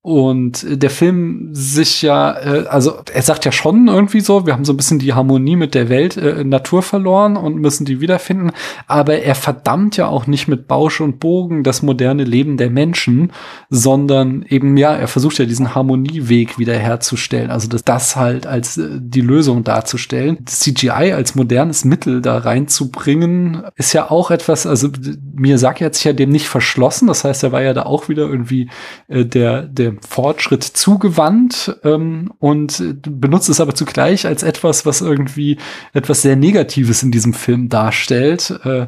[0.05, 4.67] Und der Film sich ja, äh, also er sagt ja schon irgendwie so, wir haben
[4.67, 8.51] so ein bisschen die Harmonie mit der Welt, äh, Natur verloren und müssen die wiederfinden.
[8.87, 13.33] Aber er verdammt ja auch nicht mit Bausch und Bogen das moderne Leben der Menschen,
[13.71, 17.51] sondern eben, ja, er versucht ja diesen Harmonieweg wiederherzustellen.
[17.51, 20.37] Also das, das halt als äh, die Lösung darzustellen.
[20.45, 24.91] Das CGI als modernes Mittel da reinzubringen, ist ja auch etwas, also
[25.35, 27.09] Miyazaki hat sich ja dem nicht verschlossen.
[27.09, 28.69] Das heißt, er war ja da auch wieder irgendwie
[29.09, 35.59] äh, der, der Fortschritt zugewandt ähm, und benutzt es aber zugleich als etwas, was irgendwie
[35.93, 38.51] etwas sehr Negatives in diesem Film darstellt.
[38.65, 38.87] Äh,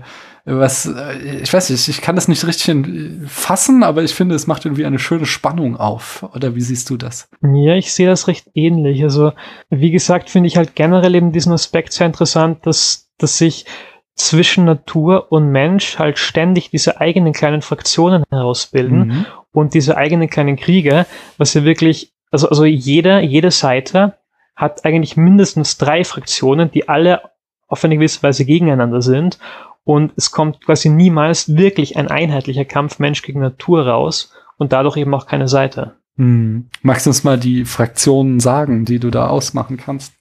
[0.49, 2.87] was, äh, ich weiß nicht, ich kann das nicht richtig
[3.27, 6.25] fassen, aber ich finde, es macht irgendwie eine schöne Spannung auf.
[6.35, 7.29] Oder wie siehst du das?
[7.43, 9.03] Ja, ich sehe das recht ähnlich.
[9.03, 9.33] Also,
[9.71, 13.67] wie gesagt, finde ich halt generell eben diesen Aspekt sehr interessant, dass, dass sich
[14.15, 20.29] zwischen Natur und Mensch halt ständig diese eigenen kleinen Fraktionen herausbilden mhm und diese eigenen
[20.29, 21.07] kleinen Kriege,
[21.39, 24.19] was ja wirklich, also, also jeder, jede Seite
[24.55, 27.23] hat eigentlich mindestens drei Fraktionen, die alle
[27.67, 29.39] auf eine gewisse Weise gegeneinander sind.
[29.83, 34.99] Und es kommt quasi niemals wirklich ein einheitlicher Kampf Mensch gegen Natur raus und dadurch
[34.99, 35.97] eben auch keine Seite.
[36.17, 36.69] Hm.
[36.83, 40.13] Magst du uns mal die Fraktionen sagen, die du da ausmachen kannst?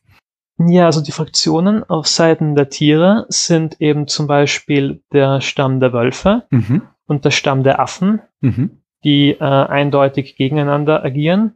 [0.65, 5.91] Ja, also die Fraktionen auf Seiten der Tiere sind eben zum Beispiel der Stamm der
[5.91, 6.83] Wölfe mhm.
[7.05, 8.21] und der Stamm der Affen.
[8.39, 11.55] Mhm die äh, eindeutig gegeneinander agieren.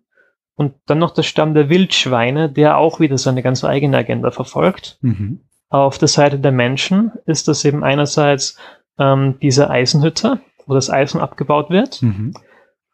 [0.55, 4.97] Und dann noch der Stamm der Wildschweine, der auch wieder seine ganz eigene Agenda verfolgt.
[5.01, 5.39] Mhm.
[5.69, 8.57] Auf der Seite der Menschen ist das eben einerseits
[8.97, 12.01] ähm, diese Eisenhütte, wo das Eisen abgebaut wird.
[12.01, 12.33] Mhm.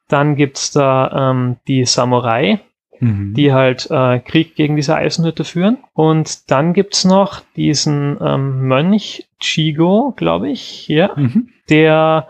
[0.07, 2.59] Dann gibt's da ähm, die Samurai,
[2.99, 3.33] mhm.
[3.33, 5.79] die halt äh, Krieg gegen diese Eisenhütte führen.
[5.93, 11.49] Und dann gibt's noch diesen ähm, Mönch Chigo, glaube ich, ja, mhm.
[11.69, 12.27] der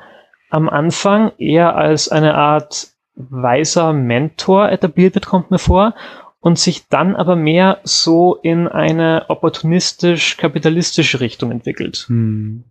[0.56, 5.94] am Anfang eher als eine Art weiser Mentor etabliert wird, kommt mir vor,
[6.40, 12.06] und sich dann aber mehr so in eine opportunistisch-kapitalistische Richtung entwickelt.
[12.08, 12.64] Hm.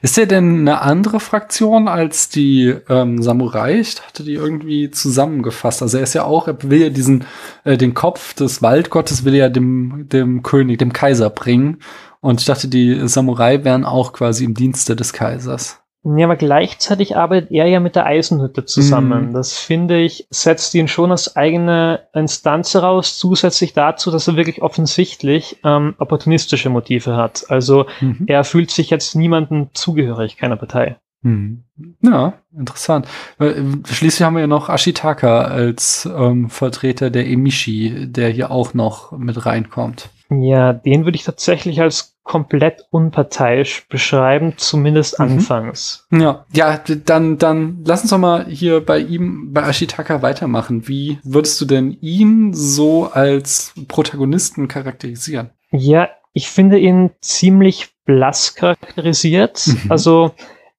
[0.00, 3.80] Ist er denn eine andere Fraktion als die ähm, Samurai?
[3.80, 5.82] Ich dachte, die irgendwie zusammengefasst.
[5.82, 7.24] Also er ist ja auch, er will ja diesen,
[7.64, 11.80] äh, den Kopf des Waldgottes will er ja dem, dem König, dem Kaiser bringen.
[12.20, 15.82] Und ich dachte, die Samurai wären auch quasi im Dienste des Kaisers.
[16.14, 19.28] Ja, aber gleichzeitig arbeitet er ja mit der Eisenhütte zusammen.
[19.28, 19.32] Mhm.
[19.32, 24.62] Das finde ich, setzt ihn schon als eigene Instanz heraus, zusätzlich dazu, dass er wirklich
[24.62, 27.46] offensichtlich ähm, opportunistische Motive hat.
[27.48, 28.24] Also mhm.
[28.28, 30.96] er fühlt sich jetzt niemandem zugehörig, keiner Partei.
[31.22, 31.64] Mhm.
[32.02, 33.08] Ja, interessant.
[33.40, 38.74] Äh, schließlich haben wir ja noch Ashitaka als ähm, Vertreter der Emishi, der hier auch
[38.74, 40.10] noch mit reinkommt.
[40.30, 45.24] Ja, den würde ich tatsächlich als komplett unparteiisch beschreiben, zumindest mhm.
[45.24, 46.06] anfangs.
[46.10, 50.88] Ja, ja, dann, dann lass uns doch mal hier bei ihm, bei Ashitaka weitermachen.
[50.88, 55.50] Wie würdest du denn ihn so als Protagonisten charakterisieren?
[55.70, 59.64] Ja, ich finde ihn ziemlich blass charakterisiert.
[59.66, 59.90] Mhm.
[59.90, 60.32] Also,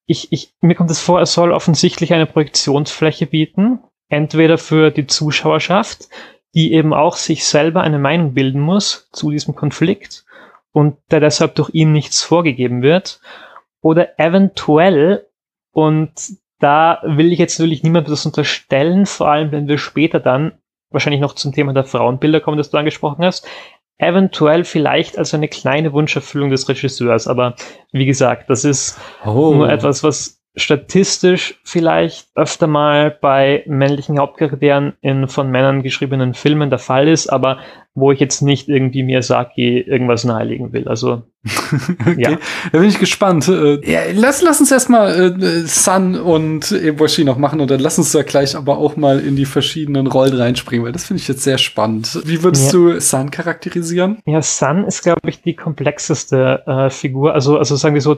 [0.06, 3.80] ich, ich, mir kommt es vor, er soll offensichtlich eine Projektionsfläche bieten.
[4.10, 6.10] Entweder für die Zuschauerschaft,
[6.58, 10.26] die eben auch sich selber eine Meinung bilden muss zu diesem Konflikt
[10.72, 13.22] und der deshalb durch ihn nichts vorgegeben wird.
[13.80, 15.28] Oder eventuell,
[15.72, 16.14] und
[16.58, 20.58] da will ich jetzt natürlich niemandem das unterstellen, vor allem wenn wir später dann
[20.90, 23.48] wahrscheinlich noch zum Thema der Frauenbilder kommen, das du angesprochen hast,
[24.00, 27.56] eventuell vielleicht als eine kleine Wunscherfüllung des Regisseurs, aber
[27.92, 29.54] wie gesagt, das ist oh.
[29.54, 36.70] nur etwas, was statistisch vielleicht öfter mal bei männlichen Hauptcharakteren in von Männern geschriebenen Filmen
[36.70, 37.60] der Fall ist, aber
[37.94, 40.88] wo ich jetzt nicht irgendwie Miyazaki irgendwas nahelegen will.
[40.88, 41.24] Also
[42.02, 42.16] okay.
[42.18, 42.38] ja.
[42.72, 43.48] Da bin ich gespannt.
[43.48, 47.98] Äh, ja, lass, lass uns erstmal äh, Sun und Eboshi noch machen und dann lass
[48.00, 51.28] uns da gleich aber auch mal in die verschiedenen Rollen reinspringen, weil das finde ich
[51.28, 52.20] jetzt sehr spannend.
[52.26, 52.80] Wie würdest ja.
[52.80, 54.18] du Sun charakterisieren?
[54.26, 57.34] Ja, Sun ist, glaube ich, die komplexeste äh, Figur.
[57.34, 58.18] Also, also sagen wir so,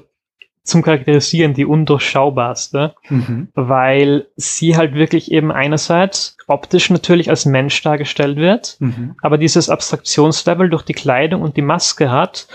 [0.69, 3.49] zum Charakterisieren die undurchschaubarste, mhm.
[3.55, 9.15] weil sie halt wirklich eben einerseits optisch natürlich als Mensch dargestellt wird, mhm.
[9.21, 12.47] aber dieses Abstraktionslevel durch die Kleidung und die Maske hat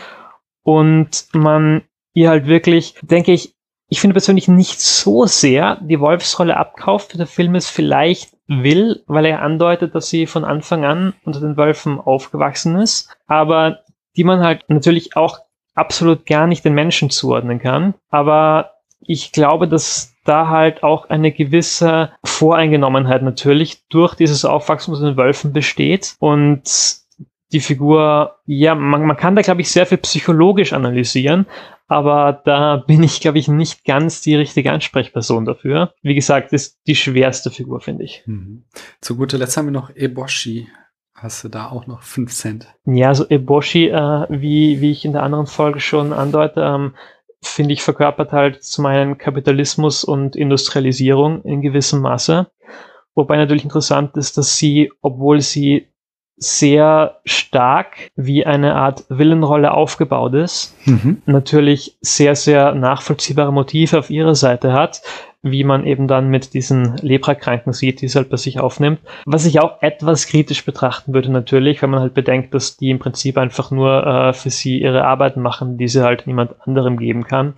[0.62, 3.54] und man ihr halt wirklich, denke ich,
[3.88, 9.26] ich finde persönlich nicht so sehr die Wolfsrolle abkauft, der Film es vielleicht will, weil
[9.26, 13.80] er andeutet, dass sie von Anfang an unter den Wölfen aufgewachsen ist, aber
[14.16, 15.40] die man halt natürlich auch
[15.74, 17.94] absolut gar nicht den Menschen zuordnen kann.
[18.10, 25.02] Aber ich glaube, dass da halt auch eine gewisse Voreingenommenheit natürlich durch dieses Aufwachsen mit
[25.02, 26.62] den Wölfen besteht und
[27.52, 31.46] die Figur, ja, man, man kann da, glaube ich, sehr viel psychologisch analysieren,
[31.86, 35.92] aber da bin ich, glaube ich, nicht ganz die richtige Ansprechperson dafür.
[36.02, 38.22] Wie gesagt, ist die schwerste Figur, finde ich.
[38.26, 38.64] Mhm.
[39.00, 40.66] Zu guter Letzt haben wir noch Eboshi.
[41.14, 42.66] Hast du da auch noch 5 Cent?
[42.84, 46.94] Ja, also Eboshi, äh, wie, wie ich in der anderen Folge schon andeute, ähm,
[47.40, 52.50] finde ich, verkörpert halt zum einen Kapitalismus und Industrialisierung in gewissem Maße.
[53.14, 55.88] Wobei natürlich interessant ist, dass sie, obwohl sie
[56.36, 61.22] sehr stark wie eine Art Villenrolle aufgebaut ist, mhm.
[61.26, 65.02] natürlich sehr, sehr nachvollziehbare Motive auf ihrer Seite hat,
[65.42, 69.00] wie man eben dann mit diesen Leprakranken sieht, die es halt bei sich aufnimmt.
[69.26, 72.98] Was ich auch etwas kritisch betrachten würde natürlich, wenn man halt bedenkt, dass die im
[72.98, 77.24] Prinzip einfach nur äh, für sie ihre Arbeiten machen, die sie halt niemand anderem geben
[77.24, 77.54] kann.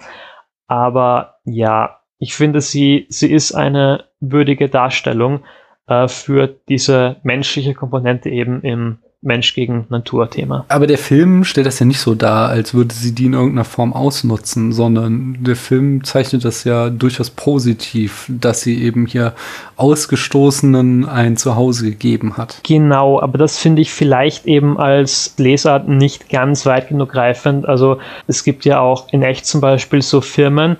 [0.66, 5.44] Aber ja, ich finde, sie, sie ist eine würdige Darstellung
[5.86, 10.66] äh, für diese menschliche Komponente eben im Mensch gegen Natur-Thema.
[10.68, 13.64] Aber der Film stellt das ja nicht so dar, als würde sie die in irgendeiner
[13.64, 19.34] Form ausnutzen, sondern der Film zeichnet das ja durchaus positiv, dass sie eben hier
[19.76, 22.60] Ausgestoßenen ein Zuhause gegeben hat.
[22.62, 27.66] Genau, aber das finde ich vielleicht eben als Leser nicht ganz weit genug greifend.
[27.66, 30.76] Also es gibt ja auch in echt zum Beispiel so Firmen,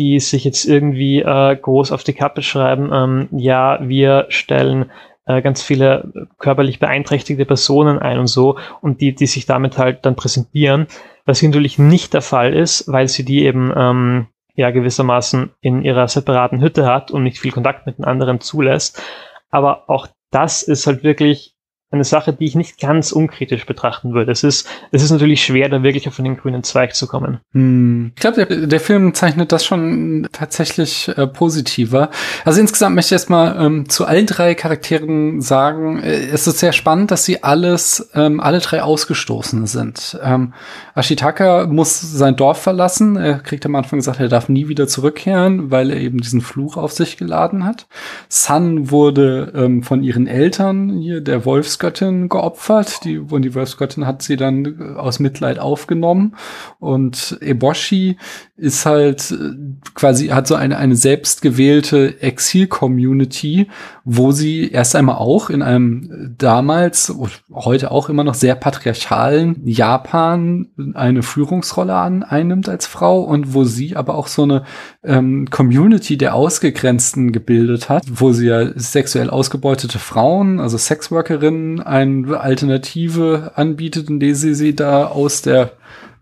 [0.00, 4.90] die sich jetzt irgendwie äh, groß auf die Kappe schreiben, ähm, ja, wir stellen
[5.26, 10.06] äh, ganz viele körperlich beeinträchtigte Personen ein und so und die, die sich damit halt
[10.06, 10.86] dann präsentieren,
[11.26, 16.08] was natürlich nicht der Fall ist, weil sie die eben ähm, ja gewissermaßen in ihrer
[16.08, 19.02] separaten Hütte hat und nicht viel Kontakt mit den anderen zulässt.
[19.50, 21.54] Aber auch das ist halt wirklich
[21.92, 24.30] eine Sache, die ich nicht ganz unkritisch betrachten würde.
[24.30, 27.40] Es ist, es ist natürlich schwer, da wirklich auf den grünen Zweig zu kommen.
[27.52, 28.12] Hm.
[28.14, 32.10] Ich glaube, der, der, Film zeichnet das schon tatsächlich äh, positiver.
[32.44, 36.72] Also insgesamt möchte ich erstmal ähm, zu allen drei Charakteren sagen, äh, es ist sehr
[36.72, 40.16] spannend, dass sie alles, ähm, alle drei ausgestoßen sind.
[40.22, 40.54] Ähm,
[40.94, 43.16] Ashitaka muss sein Dorf verlassen.
[43.16, 46.76] Er kriegt am Anfang gesagt, er darf nie wieder zurückkehren, weil er eben diesen Fluch
[46.76, 47.88] auf sich geladen hat.
[48.28, 53.04] Sun wurde ähm, von ihren Eltern hier, der Wolfs Wolfsgöttin geopfert.
[53.04, 56.36] Die, und die Wolfsgöttin hat sie dann aus Mitleid aufgenommen.
[56.78, 58.16] Und Eboshi
[58.56, 59.54] ist halt äh,
[59.94, 63.68] quasi, hat so eine, eine selbstgewählte Exil-Community,
[64.12, 67.14] wo sie erst einmal auch in einem damals,
[67.52, 73.62] heute auch immer noch sehr patriarchalen Japan eine Führungsrolle an, einnimmt als Frau und wo
[73.62, 74.64] sie aber auch so eine
[75.04, 82.40] ähm, Community der Ausgegrenzten gebildet hat, wo sie ja sexuell ausgebeutete Frauen, also Sexworkerinnen, eine
[82.40, 85.70] Alternative anbietet, indem sie sie da aus der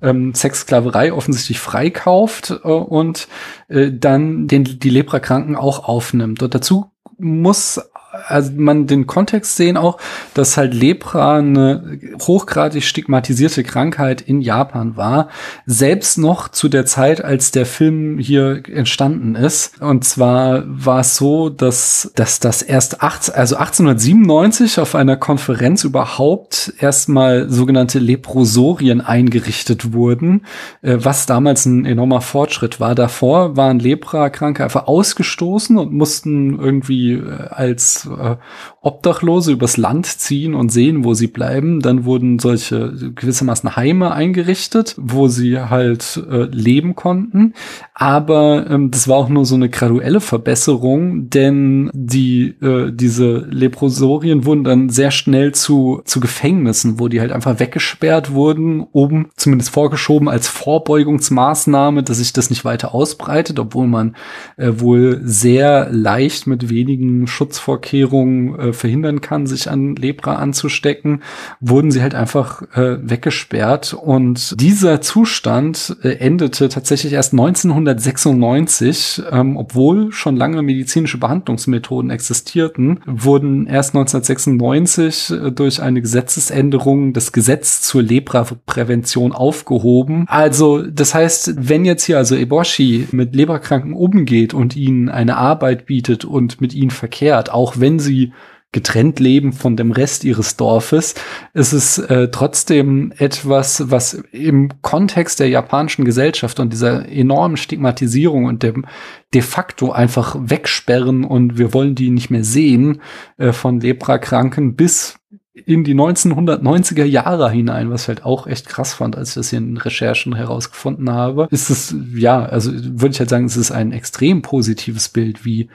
[0.02, 3.28] ähm, Sexsklaverei offensichtlich freikauft äh, und
[3.68, 6.42] äh, dann den, die Leprakranken auch aufnimmt.
[6.42, 7.80] Und dazu muss
[8.26, 9.98] also man den Kontext sehen auch,
[10.34, 15.28] dass halt Lepra eine hochgradig stigmatisierte Krankheit in Japan war,
[15.66, 19.80] selbst noch zu der Zeit, als der Film hier entstanden ist.
[19.80, 25.84] Und zwar war es so, dass, dass das erst 18, also 1897 auf einer Konferenz
[25.84, 30.46] überhaupt erstmal sogenannte Leprosorien eingerichtet wurden,
[30.82, 32.94] äh, was damals ein enormer Fortschritt war.
[32.94, 38.36] Davor waren Lepra-Kranke einfach ausgestoßen und mussten irgendwie äh, als äh,
[38.80, 41.80] Obdachlose übers Land ziehen und sehen, wo sie bleiben.
[41.80, 47.54] Dann wurden solche gewissermaßen Heime eingerichtet, wo sie halt äh, leben konnten.
[47.92, 54.44] Aber ähm, das war auch nur so eine graduelle Verbesserung, denn die äh, diese Leprosorien
[54.44, 59.70] wurden dann sehr schnell zu zu Gefängnissen, wo die halt einfach weggesperrt wurden, oben zumindest
[59.70, 64.14] vorgeschoben als Vorbeugungsmaßnahme, dass sich das nicht weiter ausbreitet, obwohl man
[64.56, 71.22] äh, wohl sehr leicht mit wenigen Schutzvorkehrungen äh, verhindern kann, sich an Lepra anzustecken,
[71.60, 73.94] wurden sie halt einfach äh, weggesperrt.
[73.94, 83.00] Und dieser Zustand äh, endete tatsächlich erst 1996, ähm, obwohl schon lange medizinische Behandlungsmethoden existierten,
[83.06, 90.24] wurden erst 1996 äh, durch eine Gesetzesänderung das Gesetz zur Lepra-Prävention aufgehoben.
[90.28, 95.86] Also, das heißt, wenn jetzt hier also Eboshi mit Leberkranken umgeht und ihnen eine Arbeit
[95.86, 98.32] bietet und mit ihnen verkehrt, auch wenn sie
[98.72, 101.14] getrennt leben von dem Rest ihres Dorfes,
[101.54, 108.44] ist es äh, trotzdem etwas, was im Kontext der japanischen Gesellschaft und dieser enormen Stigmatisierung
[108.44, 108.84] und dem
[109.32, 113.00] de facto einfach wegsperren und wir wollen die nicht mehr sehen
[113.38, 115.18] äh, von Leprakranken bis
[115.66, 119.50] in die 1990er Jahre hinein, was ich halt auch echt krass fand, als ich das
[119.50, 121.48] hier in Recherchen herausgefunden habe.
[121.50, 125.68] Ist es, ja, also würde ich halt sagen, es ist ein extrem positives Bild, wie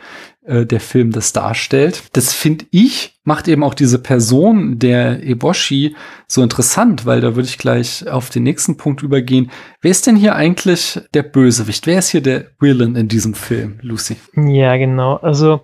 [0.45, 2.03] äh, der Film das darstellt.
[2.13, 5.95] Das finde ich, macht eben auch diese Person der Eboshi
[6.27, 9.51] so interessant, weil da würde ich gleich auf den nächsten Punkt übergehen.
[9.81, 11.87] Wer ist denn hier eigentlich der Bösewicht?
[11.87, 14.17] Wer ist hier der Villain in diesem Film, Lucy?
[14.35, 15.15] Ja, genau.
[15.15, 15.61] Also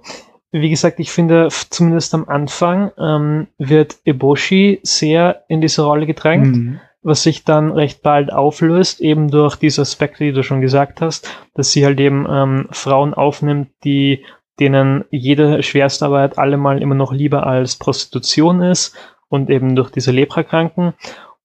[0.51, 6.55] wie gesagt, ich finde, zumindest am Anfang ähm, wird Eboshi sehr in diese Rolle gedrängt,
[6.55, 6.79] mhm.
[7.01, 11.29] was sich dann recht bald auflöst, eben durch diese Aspekte, die du schon gesagt hast,
[11.53, 14.23] dass sie halt eben ähm, Frauen aufnimmt, die
[14.59, 18.95] denen jede Schwerstarbeit allemal immer noch lieber als Prostitution ist
[19.29, 20.93] und eben durch diese Leprakranken.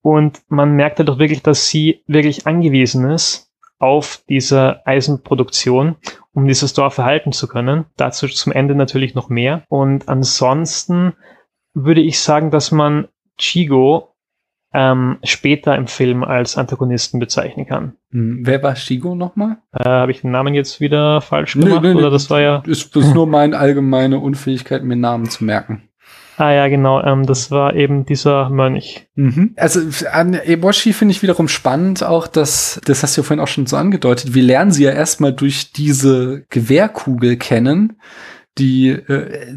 [0.02, 3.50] Und man merkt halt auch wirklich, dass sie wirklich angewiesen ist
[3.84, 5.96] auf diese Eisenproduktion,
[6.32, 7.84] um dieses Dorf erhalten zu können.
[7.98, 9.64] Dazu zum Ende natürlich noch mehr.
[9.68, 11.12] Und ansonsten
[11.74, 14.14] würde ich sagen, dass man Chigo
[14.72, 17.92] ähm, später im Film als Antagonisten bezeichnen kann.
[18.10, 19.58] Hm, wer war Shigo nochmal?
[19.72, 21.82] Äh, Habe ich den Namen jetzt wieder falsch gemacht?
[21.82, 22.62] Nee, nee, oder das war ja.
[22.66, 25.90] Ist, ist nur meine allgemeine Unfähigkeit, mir Namen zu merken.
[26.36, 29.06] Ah ja, genau, ähm, das war eben dieser Mönch.
[29.14, 29.54] Mhm.
[29.56, 29.80] Also
[30.10, 33.66] an Eboshi finde ich wiederum spannend auch, dass, das hast du ja vorhin auch schon
[33.66, 37.98] so angedeutet, wir lernen sie ja erstmal durch diese Gewehrkugel kennen,
[38.58, 39.54] die äh,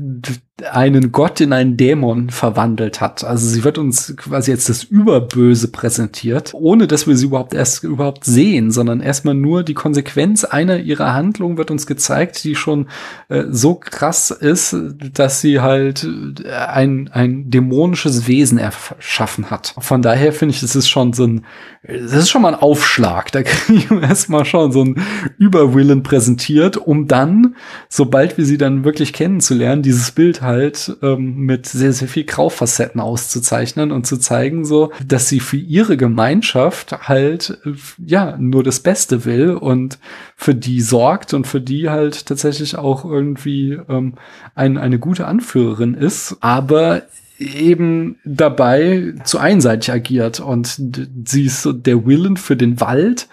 [0.72, 3.24] einen Gott in einen Dämon verwandelt hat.
[3.24, 7.84] Also sie wird uns quasi jetzt das Überböse präsentiert, ohne dass wir sie überhaupt erst
[7.84, 12.88] überhaupt sehen, sondern erstmal nur die Konsequenz einer ihrer Handlungen wird uns gezeigt, die schon
[13.30, 14.76] äh, so krass ist,
[15.14, 16.08] dass sie halt
[16.44, 19.76] äh, ein, ein dämonisches Wesen erschaffen hat.
[19.78, 21.46] Von daher finde ich, das ist schon so ein,
[21.84, 23.32] das ist schon mal ein Aufschlag.
[23.32, 24.96] Da kriegen wir erstmal schon so ein
[25.38, 27.56] Überwillen präsentiert, um dann,
[27.90, 33.00] sobald wir sie dann wirklich kennenzulernen, dieses Bild halt ähm, mit sehr, sehr viel Graufacetten
[33.00, 37.74] auszuzeichnen und zu zeigen, so, dass sie für ihre Gemeinschaft halt, äh,
[38.04, 40.00] ja, nur das Beste will und
[40.36, 44.16] für die sorgt und für die halt tatsächlich auch irgendwie ähm,
[44.56, 47.04] ein, eine gute Anführerin ist, aber
[47.40, 50.40] eben dabei zu einseitig agiert.
[50.40, 50.82] Und
[51.26, 53.28] sie ist so der Willen für den Wald,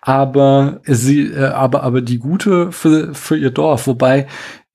[0.00, 4.26] aber sie, äh, aber aber die Gute für für ihr Dorf, wobei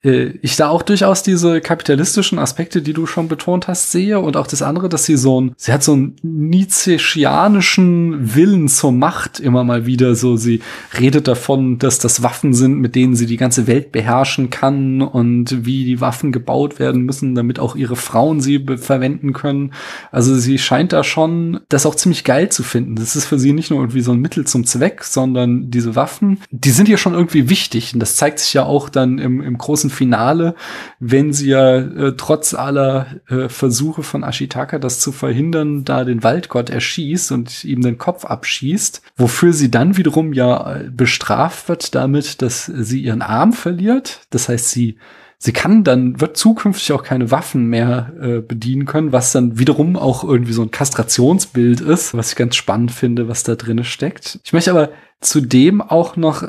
[0.05, 4.45] ich da auch durchaus diese kapitalistischen Aspekte, die du schon betont hast, sehe und auch
[4.45, 9.63] das andere, dass sie so ein, sie hat so einen nietzscheanischen Willen zur Macht immer
[9.63, 10.37] mal wieder so.
[10.37, 10.61] Sie
[10.99, 15.65] redet davon, dass das Waffen sind, mit denen sie die ganze Welt beherrschen kann und
[15.65, 19.73] wie die Waffen gebaut werden müssen, damit auch ihre Frauen sie verwenden können.
[20.11, 22.95] Also sie scheint da schon das auch ziemlich geil zu finden.
[22.95, 26.41] Das ist für sie nicht nur irgendwie so ein Mittel zum Zweck, sondern diese Waffen,
[26.51, 27.95] die sind ja schon irgendwie wichtig.
[27.95, 30.55] Und das zeigt sich ja auch dann im, im großen Finale,
[30.99, 36.23] wenn sie ja äh, trotz aller äh, Versuche von Ashitaka, das zu verhindern, da den
[36.23, 41.95] Waldgott erschießt und ihm den Kopf abschießt, wofür sie dann wiederum ja äh, bestraft wird
[41.95, 44.21] damit, dass sie ihren Arm verliert.
[44.29, 44.97] Das heißt, sie
[45.37, 49.95] sie kann dann, wird zukünftig auch keine Waffen mehr äh, bedienen können, was dann wiederum
[49.95, 54.39] auch irgendwie so ein Kastrationsbild ist, was ich ganz spannend finde, was da drinne steckt.
[54.43, 54.89] Ich möchte aber
[55.21, 56.43] zudem auch noch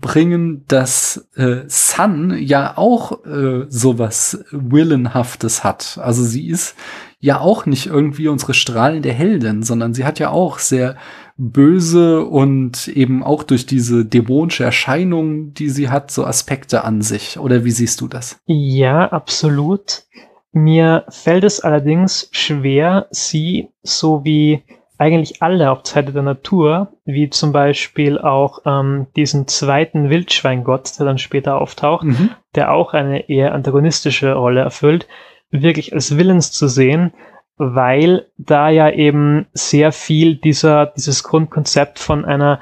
[0.00, 5.98] bringen, dass äh, Sun ja auch äh, sowas Willenhaftes hat.
[6.02, 6.74] Also sie ist
[7.20, 10.96] ja auch nicht irgendwie unsere strahlende Heldin, sondern sie hat ja auch sehr
[11.36, 17.38] böse und eben auch durch diese dämonische Erscheinung, die sie hat, so Aspekte an sich.
[17.38, 18.38] Oder wie siehst du das?
[18.46, 20.04] Ja, absolut.
[20.52, 24.62] Mir fällt es allerdings schwer, sie so wie
[24.98, 31.18] eigentlich alle Hauptseite der Natur, wie zum Beispiel auch ähm, diesen zweiten Wildschweingott, der dann
[31.18, 32.30] später auftaucht, mhm.
[32.54, 35.08] der auch eine eher antagonistische Rolle erfüllt,
[35.50, 37.12] wirklich als Willens zu sehen,
[37.56, 42.60] weil da ja eben sehr viel dieser, dieses Grundkonzept von einer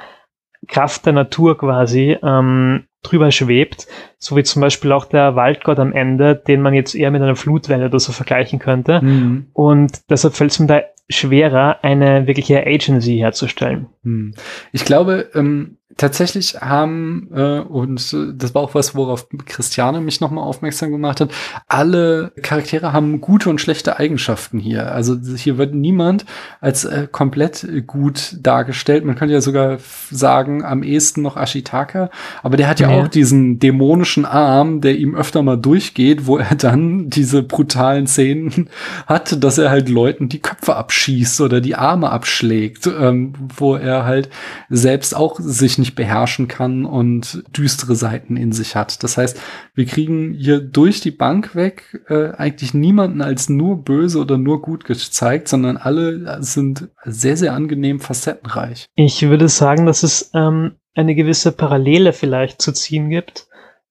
[0.68, 5.93] Kraft der Natur quasi ähm, drüber schwebt, so wie zum Beispiel auch der Waldgott am
[5.93, 9.01] Ende, den man jetzt eher mit einer Flutwelle oder so vergleichen könnte.
[9.03, 9.47] Mhm.
[9.53, 13.88] Und deshalb fällt es mir da schwerer, eine wirkliche Agency herzustellen.
[14.03, 14.34] Hm.
[14.72, 20.45] Ich glaube, ähm, tatsächlich haben, äh, und das war auch was, worauf Christiane mich nochmal
[20.45, 21.30] aufmerksam gemacht hat,
[21.68, 24.93] alle Charaktere haben gute und schlechte Eigenschaften hier.
[24.93, 26.24] Also hier wird niemand
[26.61, 29.05] als äh, komplett gut dargestellt.
[29.05, 29.78] Man könnte ja sogar
[30.11, 32.11] sagen, am ehesten noch Ashitaka,
[32.43, 36.38] aber der hat ja, ja, auch diesen dämonischen Arm, der ihm öfter mal durchgeht, wo
[36.38, 38.68] er dann diese brutalen Szenen
[39.07, 44.05] hat, dass er halt Leuten die Köpfe abschießt oder die Arme abschlägt, ähm, wo er
[44.05, 44.30] halt
[44.68, 49.03] selbst auch sich nicht beherrschen kann und düstere Seiten in sich hat.
[49.03, 49.39] Das heißt,
[49.74, 54.62] wir kriegen hier durch die Bank weg äh, eigentlich niemanden als nur böse oder nur
[54.62, 58.87] gut gezeigt, sondern alle sind sehr, sehr angenehm facettenreich.
[58.95, 63.47] Ich würde sagen, dass es ähm, eine gewisse Parallele vielleicht zu ziehen gibt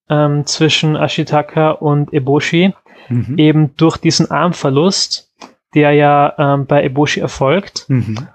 [0.10, 2.74] ähm, zwischen Ashitaka und Eboshi,
[3.10, 3.38] mhm.
[3.38, 5.32] eben durch diesen Armverlust,
[5.74, 7.86] der ja ähm, bei Eboshi erfolgt.
[7.88, 8.28] Mhm.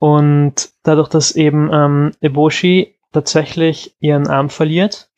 [0.00, 5.08] Und dadurch, dass eben ähm, Eboshi tatsächlich ihren Arm verliert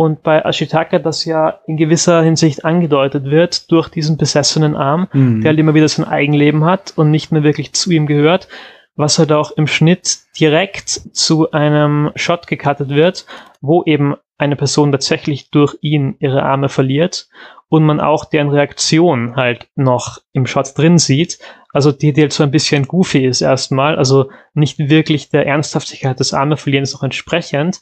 [0.00, 5.42] und bei Ashitaka das ja in gewisser Hinsicht angedeutet wird durch diesen besessenen Arm, mhm.
[5.42, 8.48] der halt immer wieder sein Eigenleben hat und nicht mehr wirklich zu ihm gehört,
[8.96, 13.26] was halt auch im Schnitt direkt zu einem Shot gecuttet wird,
[13.60, 17.28] wo eben eine Person tatsächlich durch ihn ihre Arme verliert
[17.68, 21.40] und man auch deren Reaktion halt noch im Shot drin sieht.
[21.72, 26.18] Also die, die halt so ein bisschen goofy ist erstmal, also nicht wirklich der Ernsthaftigkeit
[26.18, 27.80] des Armeverlierens noch entsprechend.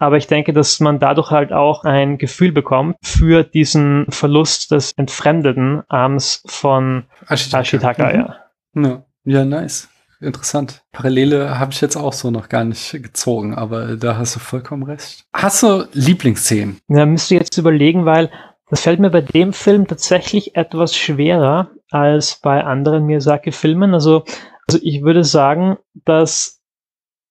[0.00, 4.92] Aber ich denke, dass man dadurch halt auch ein Gefühl bekommt für diesen Verlust des
[4.92, 7.60] entfremdeten Arms von Ashitaka.
[7.60, 8.36] Ashitaka
[8.74, 8.84] mhm.
[8.84, 9.02] ja.
[9.24, 9.88] ja, nice
[10.20, 10.82] interessant.
[10.92, 14.82] Parallele habe ich jetzt auch so noch gar nicht gezogen, aber da hast du vollkommen
[14.82, 15.24] recht.
[15.32, 16.80] Hast du Lieblingsszenen?
[16.88, 18.30] Ja, müsste jetzt überlegen, weil
[18.70, 23.94] das fällt mir bei dem Film tatsächlich etwas schwerer als bei anderen Miyazaki-Filmen.
[23.94, 24.24] Also,
[24.66, 26.62] also ich würde sagen, dass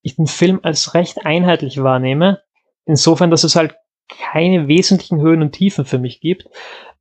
[0.02, 2.40] ich den Film als recht einheitlich wahrnehme.
[2.84, 3.76] Insofern, dass es halt
[4.08, 6.48] keine wesentlichen Höhen und Tiefen für mich gibt.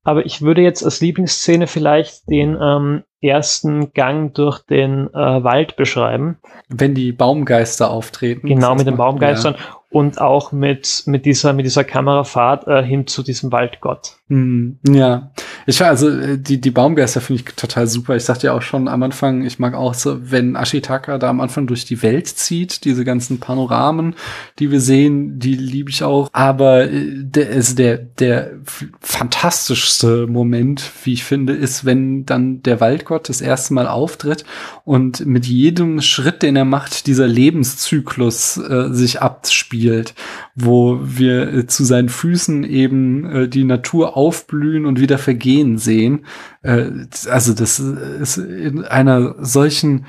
[0.04, 5.76] Aber ich würde jetzt als Lieblingsszene vielleicht den ähm, ersten Gang durch den äh, Wald
[5.76, 6.38] beschreiben.
[6.70, 8.48] Wenn die Baumgeister auftreten.
[8.48, 9.56] Genau, mit den Baumgeistern.
[9.58, 14.18] Ja und auch mit, mit dieser, mit dieser Kamerafahrt äh, hin zu diesem Waldgott.
[14.28, 15.32] Mm, ja,
[15.66, 18.18] ich also äh, die, die Baumgeister finde ich total super.
[18.18, 21.40] Ich sagte ja auch schon am Anfang, ich mag auch so, wenn Ashitaka da am
[21.40, 24.16] Anfang durch die Welt zieht, diese ganzen Panoramen,
[24.60, 26.28] die wir sehen, die liebe ich auch.
[26.34, 28.52] Aber äh, der, also der, der
[29.00, 34.44] fantastischste Moment, wie ich finde, ist, wenn dann der Waldgott das erste Mal auftritt
[34.84, 40.16] und mit jedem Schritt, den er macht, dieser Lebenszyklus äh, sich abspielt spielt,
[40.56, 46.26] wo wir äh, zu seinen Füßen eben äh, die Natur aufblühen und wieder vergehen sehen.
[46.64, 46.90] Äh,
[47.30, 50.06] also das ist in einer solchen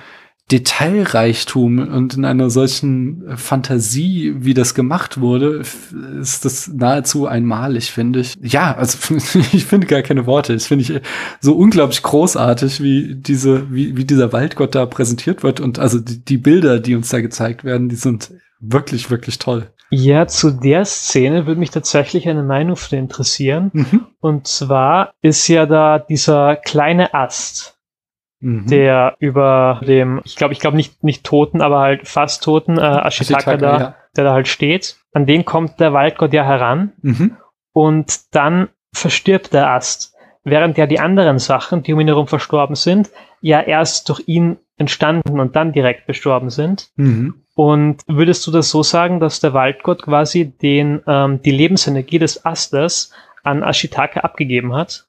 [0.51, 5.63] Detailreichtum und in einer solchen Fantasie, wie das gemacht wurde,
[6.21, 8.35] ist das nahezu einmalig, finde ich.
[8.41, 9.15] Ja, also
[9.53, 10.55] ich finde gar keine Worte.
[10.55, 11.01] Das finde ich
[11.41, 16.25] so unglaublich großartig, wie diese, wie, wie dieser Waldgott da präsentiert wird und also die,
[16.25, 19.71] die Bilder, die uns da gezeigt werden, die sind wirklich, wirklich toll.
[19.91, 23.71] Ja, zu der Szene würde mich tatsächlich eine Meinung von interessieren.
[23.73, 24.07] Mhm.
[24.21, 27.78] Und zwar ist ja da dieser kleine Ast,
[28.41, 28.67] mhm.
[28.67, 32.81] der über dem, ich glaube, ich glaube nicht, nicht toten, aber halt fast toten äh,
[32.81, 33.95] Ashitaka, Ashitaka da, ja.
[34.17, 34.97] der da halt steht.
[35.13, 36.93] An den kommt der Waldgott ja heran.
[37.03, 37.37] Mhm.
[37.73, 40.15] Und dann verstirbt der Ast.
[40.45, 43.11] Während ja die anderen Sachen, die um ihn herum verstorben sind,
[43.41, 46.91] ja erst durch ihn entstanden und dann direkt gestorben sind.
[46.97, 47.43] Mhm.
[47.55, 52.47] Und würdest du das so sagen, dass der Waldgott quasi den, ähm, die Lebensenergie des
[52.47, 53.13] Astes
[53.43, 55.08] an Ashitaka abgegeben hat?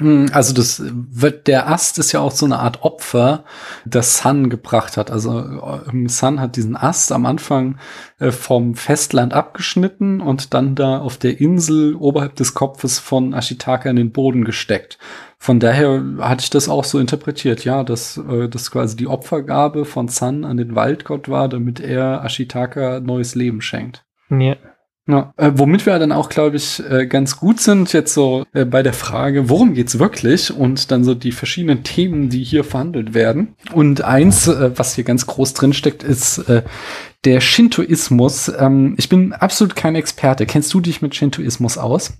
[0.00, 3.44] Hm, also das wird, der Ast ist ja auch so eine Art Opfer,
[3.84, 5.10] das Sun gebracht hat.
[5.10, 7.78] Also ähm, Sun hat diesen Ast am Anfang
[8.18, 13.90] äh, vom Festland abgeschnitten und dann da auf der Insel oberhalb des Kopfes von Ashitaka
[13.90, 14.98] in den Boden gesteckt.
[15.38, 19.84] Von daher hatte ich das auch so interpretiert, ja, dass äh, das quasi die Opfergabe
[19.84, 24.04] von Sun an den Waldgott war, damit er Ashitaka neues Leben schenkt.
[24.30, 24.56] Ja.
[25.08, 28.64] Ja, äh, womit wir dann auch, glaube ich, äh, ganz gut sind, jetzt so äh,
[28.64, 33.14] bei der Frage, worum geht's wirklich und dann so die verschiedenen Themen, die hier verhandelt
[33.14, 33.56] werden.
[33.72, 36.62] Und eins, äh, was hier ganz groß drin steckt, ist äh,
[37.24, 38.52] der Shintoismus.
[38.56, 40.46] Ähm, ich bin absolut kein Experte.
[40.46, 42.12] Kennst du dich mit Shintoismus aus?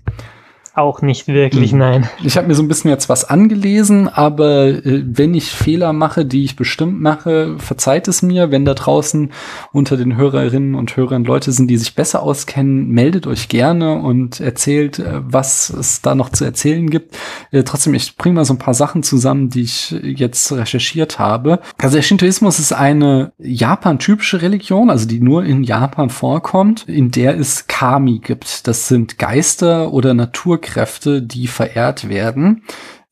[0.73, 1.79] Auch nicht wirklich, mhm.
[1.79, 2.09] nein.
[2.23, 6.25] Ich habe mir so ein bisschen jetzt was angelesen, aber äh, wenn ich Fehler mache,
[6.25, 8.51] die ich bestimmt mache, verzeiht es mir.
[8.51, 9.33] Wenn da draußen
[9.73, 14.39] unter den Hörerinnen und Hörern Leute sind, die sich besser auskennen, meldet euch gerne und
[14.39, 17.17] erzählt, äh, was es da noch zu erzählen gibt.
[17.51, 21.59] Äh, trotzdem, ich bringe mal so ein paar Sachen zusammen, die ich jetzt recherchiert habe.
[21.79, 27.37] Also der Shintoismus ist eine Japan-typische Religion, also die nur in Japan vorkommt, in der
[27.37, 28.67] es Kami gibt.
[28.67, 32.63] Das sind Geister oder Natur Naturkräfte, die verehrt werden.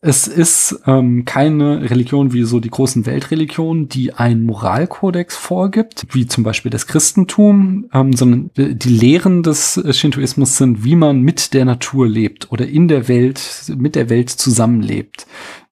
[0.02, 6.26] Es ist ähm, keine Religion wie so die großen Weltreligionen, die einen Moralkodex vorgibt, wie
[6.26, 11.66] zum Beispiel das Christentum, ähm, sondern die Lehren des Shintoismus sind, wie man mit der
[11.66, 13.42] Natur lebt oder in der Welt,
[13.76, 15.28] mit der Welt zusammenlebt.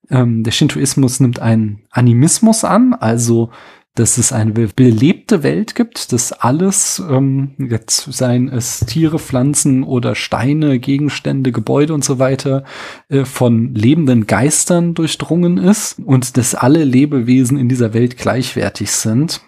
[0.09, 3.49] Ähm, der Shintoismus nimmt einen Animismus an, also
[3.97, 10.13] dass es eine belebte Welt gibt, dass alles, ähm, jetzt seien es Tiere, Pflanzen oder
[10.13, 12.63] Steine, Gegenstände, Gebäude und so weiter,
[13.09, 19.41] äh, von lebenden Geistern durchdrungen ist und dass alle Lebewesen in dieser Welt gleichwertig sind.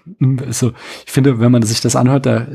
[0.45, 0.72] Also
[1.06, 2.47] ich finde, wenn man sich das anhört, da,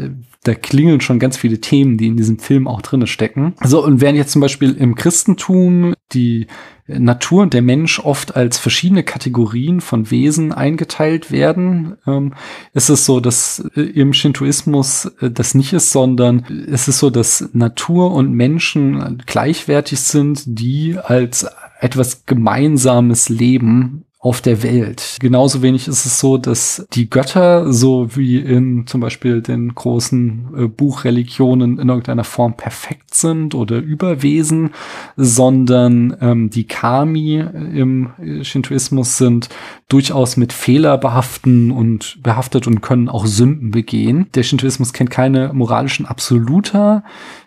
[0.45, 3.55] da klingeln schon ganz viele Themen, die in diesem Film auch drinne stecken.
[3.65, 6.47] So, und während jetzt zum Beispiel im Christentum die
[6.87, 12.35] Natur und der Mensch oft als verschiedene Kategorien von Wesen eingeteilt werden, ähm,
[12.75, 17.09] ist es so, dass äh, im Shintoismus äh, das nicht ist, sondern es ist so,
[17.09, 21.47] dass Natur und Menschen gleichwertig sind, die als
[21.81, 25.19] etwas Gemeinsames leben auf der Welt.
[25.21, 30.49] Genauso wenig ist es so, dass die Götter, so wie in zum Beispiel den großen
[30.57, 34.71] äh, Buchreligionen in irgendeiner Form perfekt sind oder Überwesen,
[35.19, 39.51] sondern ähm, die Kami im Shintoismus sind
[39.91, 44.29] durchaus mit Fehler behaften und behaftet und können auch Sünden begehen.
[44.35, 47.05] Der Shintoismus kennt keine moralischen Absoluter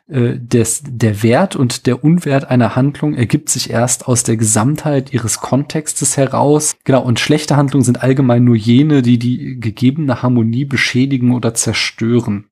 [0.10, 5.12] äh, des, der Wert und der Unwert einer Handlung ergibt sich erst aus der Gesamtheit
[5.12, 6.78] ihres Kontextes heraus.
[6.86, 12.46] Genau, und schlechte Handlungen sind allgemein nur jene, die die gegebene Harmonie beschädigen oder zerstören.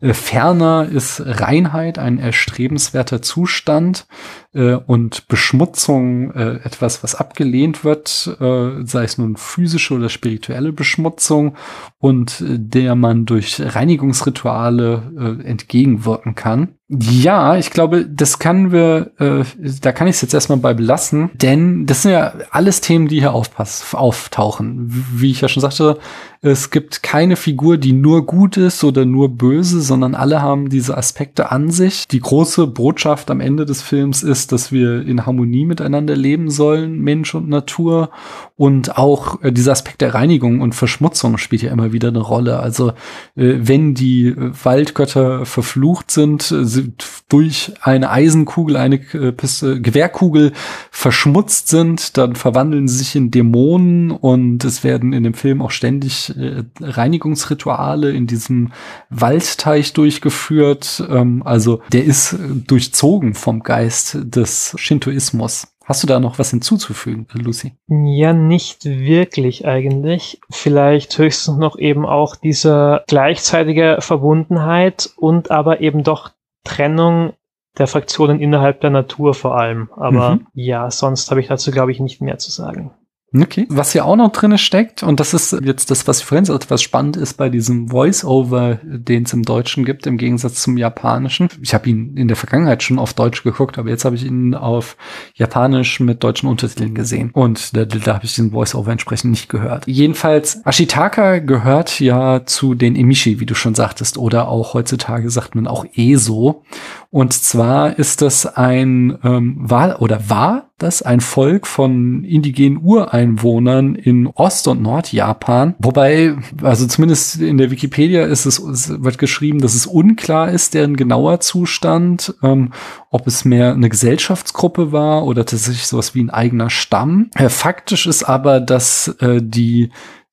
[0.00, 4.06] Äh, ferner ist Reinheit ein erstrebenswerter Zustand
[4.52, 10.72] äh, und Beschmutzung äh, etwas, was abgelehnt wird, äh, sei es nun physische oder spirituelle
[10.72, 11.56] Beschmutzung
[11.98, 16.74] und äh, der man durch Reinigungsrituale äh, entgegenwirken kann.
[16.92, 19.44] Ja, ich glaube, das können wir, äh,
[19.80, 23.20] da kann ich es jetzt erstmal bei belassen, denn das sind ja alles Themen, die
[23.20, 24.88] hier aufpass, auftauchen.
[25.14, 25.98] Wie ich ja schon sagte,
[26.42, 30.96] es gibt keine Figur, die nur gut ist oder nur böse, sondern alle haben diese
[30.96, 32.08] Aspekte an sich.
[32.08, 37.00] Die große Botschaft am Ende des Films ist, dass wir in Harmonie miteinander leben sollen,
[37.00, 38.10] Mensch und Natur.
[38.56, 42.60] Und auch äh, dieser Aspekt der Reinigung und Verschmutzung spielt ja immer wieder eine Rolle.
[42.60, 42.90] Also
[43.36, 46.82] äh, wenn die Waldgötter verflucht sind, äh,
[47.28, 50.52] durch eine Eisenkugel, eine äh, Piste, Gewehrkugel
[50.90, 55.70] verschmutzt sind, dann verwandeln sie sich in Dämonen und es werden in dem Film auch
[55.70, 58.72] ständig äh, Reinigungsrituale in diesem
[59.08, 61.02] Waldteich durchgeführt.
[61.08, 62.36] Ähm, also der ist
[62.66, 65.68] durchzogen vom Geist des Shintoismus.
[65.84, 67.72] Hast du da noch was hinzuzufügen, Lucy?
[67.88, 70.40] Ja, nicht wirklich eigentlich.
[70.48, 76.30] Vielleicht höchstens noch eben auch diese gleichzeitige Verbundenheit und aber eben doch
[76.64, 77.32] Trennung
[77.78, 79.90] der Fraktionen innerhalb der Natur vor allem.
[79.96, 80.46] Aber mhm.
[80.54, 82.92] ja, sonst habe ich dazu, glaube ich, nicht mehr zu sagen.
[83.32, 83.66] Okay.
[83.68, 86.68] Was hier auch noch drinne steckt, und das ist jetzt das, was ich vorhin sagte,
[86.68, 91.48] was spannend ist bei diesem Voice-Over, den es im Deutschen gibt, im Gegensatz zum Japanischen.
[91.62, 94.54] Ich habe ihn in der Vergangenheit schon auf Deutsch geguckt, aber jetzt habe ich ihn
[94.54, 94.96] auf
[95.34, 97.30] Japanisch mit deutschen Untertiteln gesehen.
[97.32, 99.86] Und da, da habe ich den Voice-Over entsprechend nicht gehört.
[99.86, 105.54] Jedenfalls, Ashitaka gehört ja zu den Emishi, wie du schon sagtest, oder auch heutzutage sagt
[105.54, 106.64] man auch ESO.
[107.10, 113.96] Und zwar ist das ein, ähm, war oder war das ein Volk von indigenen Ureinwohnern
[113.96, 115.74] in Ost- und Nordjapan.
[115.80, 120.96] Wobei, also zumindest in der Wikipedia ist es, wird geschrieben, dass es unklar ist, deren
[120.96, 122.72] genauer Zustand, ähm,
[123.10, 127.30] ob es mehr eine Gesellschaftsgruppe war oder tatsächlich sowas wie ein eigener Stamm.
[127.34, 129.90] Äh, faktisch ist aber, dass äh, die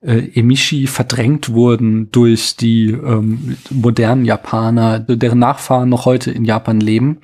[0.07, 6.79] äh, Emishi verdrängt wurden durch die ähm, modernen Japaner, deren Nachfahren noch heute in Japan
[6.79, 7.19] leben.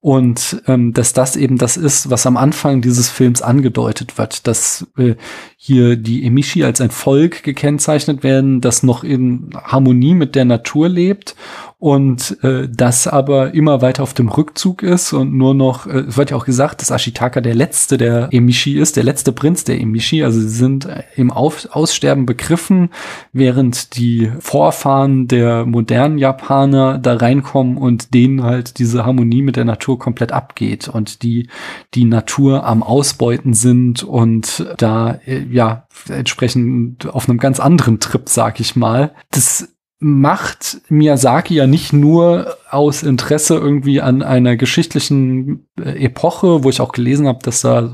[0.00, 4.86] Und ähm, dass das eben das ist, was am Anfang dieses Films angedeutet wird, dass
[4.96, 5.14] äh,
[5.56, 10.88] hier die Emishi als ein Volk gekennzeichnet werden, das noch in Harmonie mit der Natur
[10.88, 11.34] lebt
[11.78, 16.16] und äh, das aber immer weiter auf dem Rückzug ist und nur noch, äh, es
[16.16, 19.78] wird ja auch gesagt, dass Ashitaka der letzte der Emishi ist, der letzte Prinz der
[19.78, 22.88] Emishi, also sie sind äh, im auf Aussterben begriffen,
[23.34, 29.66] während die Vorfahren der modernen Japaner da reinkommen und denen halt diese Harmonie mit der
[29.66, 31.48] Natur komplett abgeht und die
[31.92, 38.28] die Natur am Ausbeuten sind und da äh, ja entsprechend auf einem ganz anderen Trip,
[38.30, 39.12] sag ich mal.
[39.30, 46.68] Das macht Miyazaki ja nicht nur aus Interesse irgendwie an einer geschichtlichen äh, Epoche, wo
[46.68, 47.90] ich auch gelesen habe, dass da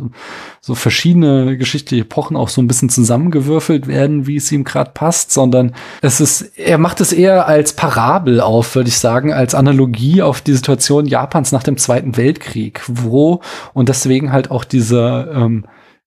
[0.61, 5.31] so verschiedene geschichtliche Epochen auch so ein bisschen zusammengewürfelt werden, wie es ihm gerade passt,
[5.31, 10.23] sondern es ist, er macht es eher als Parabel auf, würde ich sagen, als Analogie
[10.23, 13.43] auf die Situation Japans nach dem Zweiten Weltkrieg, wo
[13.75, 15.67] und deswegen halt auch dieser ähm,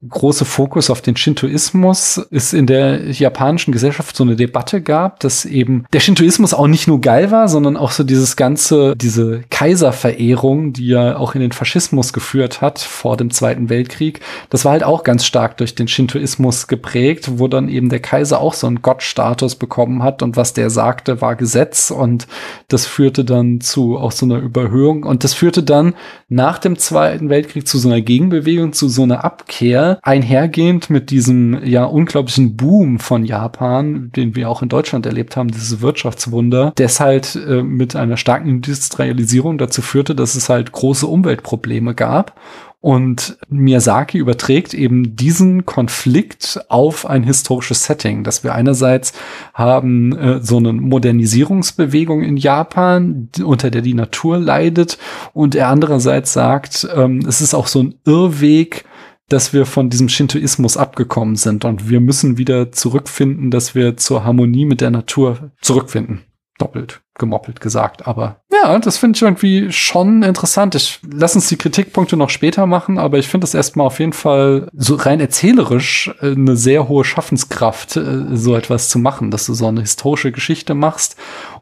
[0.09, 5.45] große Fokus auf den Shintoismus es in der japanischen Gesellschaft so eine Debatte gab, dass
[5.45, 10.73] eben der Shintoismus auch nicht nur geil war, sondern auch so dieses ganze, diese Kaiserverehrung,
[10.73, 14.83] die ja auch in den Faschismus geführt hat vor dem Zweiten Weltkrieg, das war halt
[14.83, 18.81] auch ganz stark durch den Shintoismus geprägt, wo dann eben der Kaiser auch so einen
[18.81, 22.27] Gottstatus bekommen hat und was der sagte, war Gesetz und
[22.67, 25.95] das führte dann zu auch so einer Überhöhung und das führte dann
[26.29, 31.63] nach dem Zweiten Weltkrieg zu so einer Gegenbewegung, zu so einer Abkehr, einhergehend mit diesem
[31.65, 36.99] ja unglaublichen Boom von Japan, den wir auch in Deutschland erlebt haben, dieses Wirtschaftswunder, das
[36.99, 42.39] halt äh, mit einer starken Industrialisierung dazu führte, dass es halt große Umweltprobleme gab.
[42.85, 49.13] Und Miyazaki überträgt eben diesen Konflikt auf ein historisches Setting, dass wir einerseits
[49.55, 54.99] haben äh, so eine Modernisierungsbewegung in Japan, unter der die Natur leidet,
[55.33, 58.85] und er andererseits sagt, ähm, es ist auch so ein Irrweg,
[59.29, 64.23] dass wir von diesem Shintoismus abgekommen sind und wir müssen wieder zurückfinden, dass wir zur
[64.23, 66.21] Harmonie mit der Natur zurückfinden.
[66.57, 70.75] Doppelt gemoppelt gesagt, aber ja, das finde ich irgendwie schon interessant.
[70.75, 74.13] Ich lass uns die Kritikpunkte noch später machen, aber ich finde es erstmal auf jeden
[74.13, 79.45] Fall so rein erzählerisch äh, eine sehr hohe Schaffenskraft, äh, so etwas zu machen, dass
[79.45, 81.15] du so eine historische Geschichte machst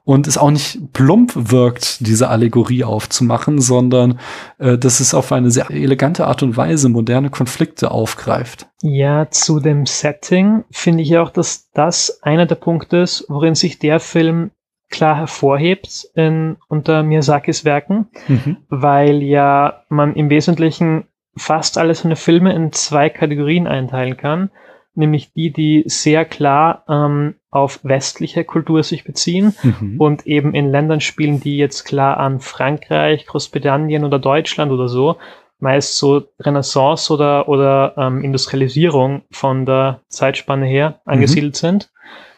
[0.05, 4.19] und es auch nicht plump wirkt, diese Allegorie aufzumachen, sondern
[4.57, 8.67] äh, dass es auf eine sehr elegante Art und Weise moderne Konflikte aufgreift.
[8.81, 13.79] Ja, zu dem Setting finde ich auch, dass das einer der Punkte ist, worin sich
[13.79, 14.51] der Film
[14.89, 18.57] klar hervorhebt in, unter Miyazakis Werken, mhm.
[18.69, 24.51] weil ja man im Wesentlichen fast alle seine Filme in zwei Kategorien einteilen kann,
[24.95, 29.99] nämlich die, die sehr klar ähm, auf westliche Kultur sich beziehen mhm.
[29.99, 35.17] und eben in Ländern spielen, die jetzt klar an Frankreich, Großbritannien oder Deutschland oder so,
[35.59, 41.57] meist so Renaissance oder, oder ähm, Industrialisierung von der Zeitspanne her angesiedelt mhm.
[41.57, 41.89] sind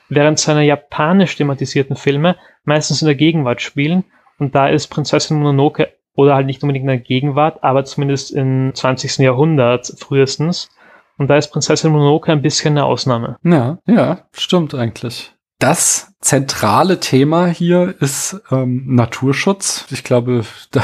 [0.09, 4.03] während seine japanisch thematisierten Filme meistens in der Gegenwart spielen.
[4.37, 8.71] Und da ist Prinzessin Mononoke oder halt nicht unbedingt in der Gegenwart, aber zumindest im
[8.73, 9.17] 20.
[9.19, 10.69] Jahrhundert frühestens.
[11.17, 13.37] Und da ist Prinzessin Mononoke ein bisschen eine Ausnahme.
[13.43, 15.35] Ja, ja, stimmt eigentlich.
[15.57, 19.87] Das zentrale Thema hier ist ähm, Naturschutz.
[19.89, 20.83] Ich glaube, da,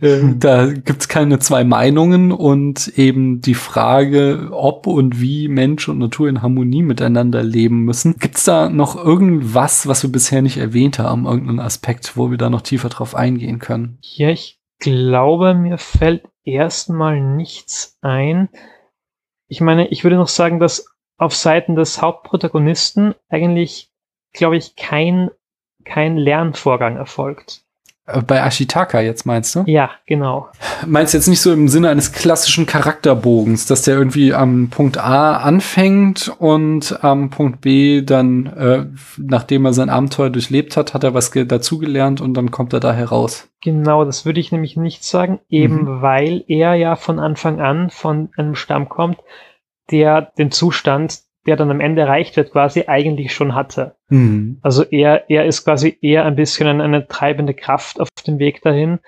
[0.00, 0.40] äh, hm.
[0.40, 6.28] da gibt's keine zwei Meinungen und eben die Frage, ob und wie Mensch und Natur
[6.28, 8.16] in Harmonie miteinander leben müssen.
[8.18, 12.50] Gibt's da noch irgendwas, was wir bisher nicht erwähnt haben, irgendeinen Aspekt, wo wir da
[12.50, 13.98] noch tiefer drauf eingehen können?
[14.00, 18.48] Ja, ich glaube, mir fällt erstmal nichts ein.
[19.48, 23.90] Ich meine, ich würde noch sagen, dass auf Seiten des Hauptprotagonisten eigentlich,
[24.32, 25.30] glaube ich, kein,
[25.84, 27.64] kein Lernvorgang erfolgt.
[28.08, 29.64] Äh, bei Ashitaka jetzt meinst du?
[29.66, 30.48] Ja, genau.
[30.86, 34.98] Meinst du jetzt nicht so im Sinne eines klassischen Charakterbogens, dass der irgendwie am Punkt
[34.98, 38.86] A anfängt und am Punkt B dann, äh,
[39.18, 42.92] nachdem er sein Abenteuer durchlebt hat, hat er was dazugelernt und dann kommt er da
[42.92, 43.48] heraus?
[43.62, 46.02] Genau, das würde ich nämlich nicht sagen, eben mhm.
[46.02, 49.18] weil er ja von Anfang an von einem Stamm kommt,
[49.90, 53.96] der den Zustand, der dann am Ende erreicht wird, quasi eigentlich schon hatte.
[54.08, 54.58] Mhm.
[54.62, 58.62] Also er, er ist quasi eher ein bisschen eine, eine treibende Kraft auf dem Weg
[58.62, 59.00] dahin.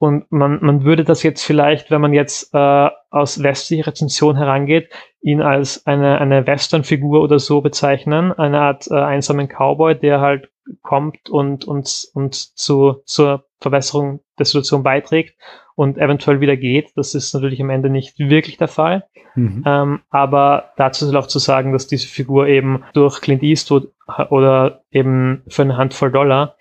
[0.00, 4.90] Und man, man würde das jetzt vielleicht, wenn man jetzt äh, aus westlicher Rezension herangeht,
[5.20, 10.50] ihn als eine, eine Western-Figur oder so bezeichnen, eine Art äh, einsamen Cowboy, der halt
[10.82, 15.34] kommt und uns und, und zu, zur Verbesserung der Situation beiträgt
[15.78, 16.90] und eventuell wieder geht.
[16.96, 19.04] Das ist natürlich am Ende nicht wirklich der Fall.
[19.36, 19.62] Mhm.
[19.64, 23.92] Ähm, aber dazu ist auch zu sagen, dass diese Figur eben durch Clint Eastwood
[24.30, 26.56] oder eben für eine Handvoll Dollar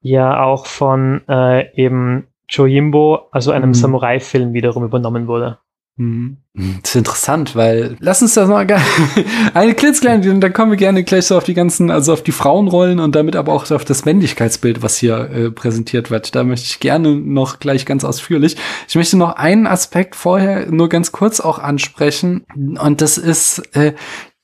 [0.00, 3.74] ja auch von äh, eben Jojimbo, also einem mhm.
[3.74, 5.58] Samurai-Film wiederum übernommen wurde.
[5.96, 6.38] Mhm.
[6.54, 8.66] Das ist interessant, weil lass uns das mal
[9.54, 12.98] eine klitzkleine, dann kommen wir gerne gleich so auf die ganzen, also auf die Frauenrollen
[12.98, 16.34] und damit aber auch auf das Männlichkeitsbild, was hier äh, präsentiert wird.
[16.34, 18.56] Da möchte ich gerne noch gleich ganz ausführlich.
[18.88, 23.94] Ich möchte noch einen Aspekt vorher nur ganz kurz auch ansprechen und das ist, äh,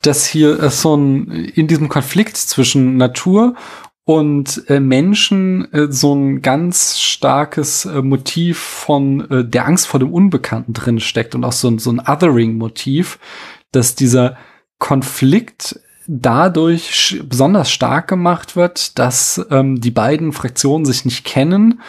[0.02, 3.54] dass hier äh, so ein in diesem Konflikt zwischen Natur
[4.08, 10.00] und äh, Menschen äh, so ein ganz starkes äh, Motiv von äh, der Angst vor
[10.00, 13.18] dem Unbekannten drin steckt und auch so, so ein Othering-Motiv,
[13.70, 14.38] dass dieser
[14.78, 21.82] Konflikt dadurch besonders stark gemacht wird, dass ähm, die beiden Fraktionen sich nicht kennen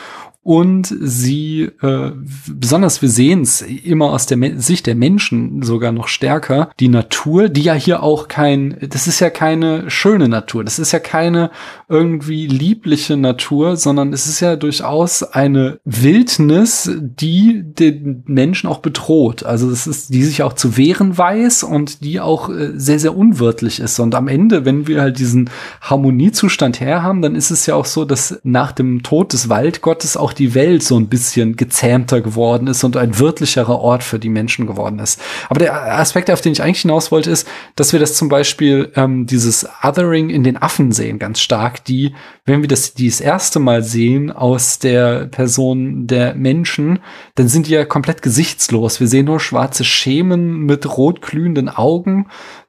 [0.50, 2.12] und sie, äh,
[2.48, 6.88] besonders wir sehen es immer aus der Me Sicht der Menschen sogar noch stärker, die
[6.88, 10.98] Natur, die ja hier auch kein, das ist ja keine schöne Natur, das ist ja
[10.98, 11.52] keine
[11.88, 19.44] irgendwie liebliche Natur, sondern es ist ja durchaus eine Wildnis, die den Menschen auch bedroht.
[19.44, 23.16] Also es ist, die sich auch zu wehren weiß und die auch äh, sehr, sehr
[23.16, 24.00] unwirtlich ist.
[24.00, 28.04] Und am Ende, wenn wir halt diesen Harmoniezustand herhaben, dann ist es ja auch so,
[28.04, 32.84] dass nach dem Tod des Waldgottes auch die Welt so ein bisschen gezähmter geworden ist
[32.84, 35.22] und ein wirtlicherer Ort für die Menschen geworden ist.
[35.50, 38.92] Aber der Aspekt, auf den ich eigentlich hinaus wollte, ist, dass wir das zum Beispiel
[38.96, 42.16] ähm, dieses Othering in den Affen sehen, ganz stark, die,
[42.50, 47.00] wenn wir das die erste Mal sehen aus der Person der Menschen,
[47.36, 49.00] dann sind die ja komplett gesichtslos.
[49.00, 52.26] Wir sehen nur schwarze Schemen mit rot glühenden Augen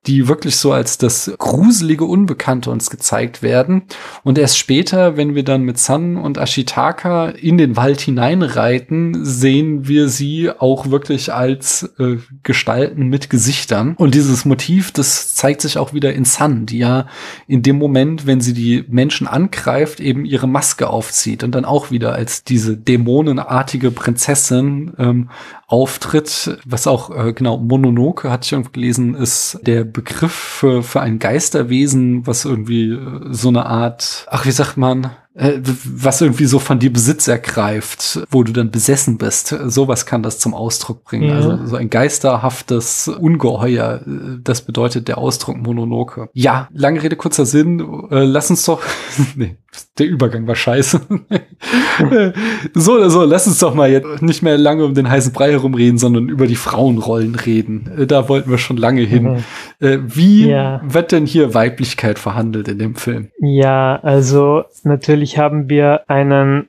[0.06, 3.82] die wirklich so als das gruselige Unbekannte uns gezeigt werden.
[4.22, 9.88] Und erst später, wenn wir dann mit Sun und Ashitaka in den Wald hineinreiten, sehen
[9.88, 13.94] wir sie auch wirklich als äh, Gestalten mit Gesichtern.
[13.98, 17.06] Und dieses Motiv, das zeigt sich auch wieder in Sun, die ja
[17.46, 19.69] in dem Moment, wenn sie die Menschen angreift,
[20.00, 25.30] eben ihre Maske aufzieht und dann auch wieder als diese dämonenartige Prinzessin ähm,
[25.66, 31.00] auftritt, was auch, äh, genau, Mononoke, hatte ich irgendwie gelesen, ist der Begriff für, für
[31.00, 36.58] ein Geisterwesen, was irgendwie äh, so eine Art, ach, wie sagt man, was irgendwie so
[36.58, 39.54] von dir Besitz ergreift, wo du dann besessen bist.
[39.66, 41.28] Sowas kann das zum Ausdruck bringen.
[41.28, 41.36] Ja.
[41.36, 46.28] Also so ein geisterhaftes Ungeheuer, äh, das bedeutet der Ausdruck Mononoke.
[46.32, 47.78] Ja, lange Rede, kurzer Sinn.
[48.10, 48.82] Äh, lass uns doch,
[49.36, 49.56] nee,
[49.98, 51.00] der Übergang war scheiße.
[52.74, 55.52] so oder so, lass uns doch mal jetzt nicht mehr lange um den heißen Brei
[55.52, 58.06] herumreden, sondern über die Frauenrollen reden.
[58.08, 59.34] Da wollten wir schon lange hin.
[59.34, 59.44] Mhm.
[59.80, 60.80] Wie ja.
[60.84, 63.30] wird denn hier Weiblichkeit verhandelt in dem Film?
[63.40, 66.68] Ja, also natürlich natürlich haben wir einen,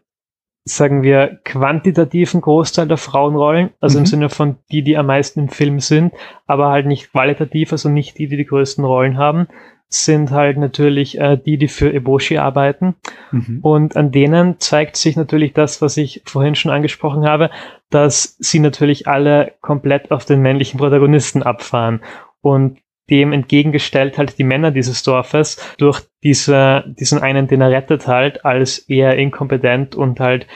[0.65, 4.03] sagen wir, quantitativen Großteil der Frauenrollen, also mhm.
[4.03, 6.13] im Sinne von die, die am meisten im Film sind,
[6.47, 9.47] aber halt nicht qualitativ, also nicht die, die die größten Rollen haben,
[9.89, 12.95] sind halt natürlich äh, die, die für Eboshi arbeiten.
[13.31, 13.59] Mhm.
[13.61, 17.49] Und an denen zeigt sich natürlich das, was ich vorhin schon angesprochen habe,
[17.89, 22.01] dass sie natürlich alle komplett auf den männlichen Protagonisten abfahren.
[22.41, 22.79] Und
[23.11, 28.45] dem entgegengestellt halt die Männer dieses Dorfes durch diese, diesen einen, den er rettet halt,
[28.45, 30.47] als eher inkompetent und halt,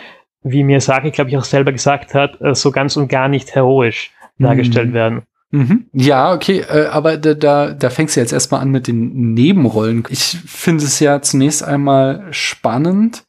[0.41, 3.53] wie mir Miyazaki, glaube ich, auch selber gesagt hat, äh, so ganz und gar nicht
[3.53, 4.93] heroisch dargestellt mhm.
[4.93, 5.21] werden.
[5.51, 5.85] Mhm.
[5.93, 10.03] Ja, okay, äh, aber da, da, da fängst du jetzt erstmal an mit den Nebenrollen.
[10.09, 13.25] Ich finde es ja zunächst einmal spannend,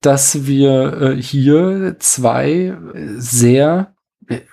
[0.00, 2.76] dass wir äh, hier zwei
[3.16, 3.94] sehr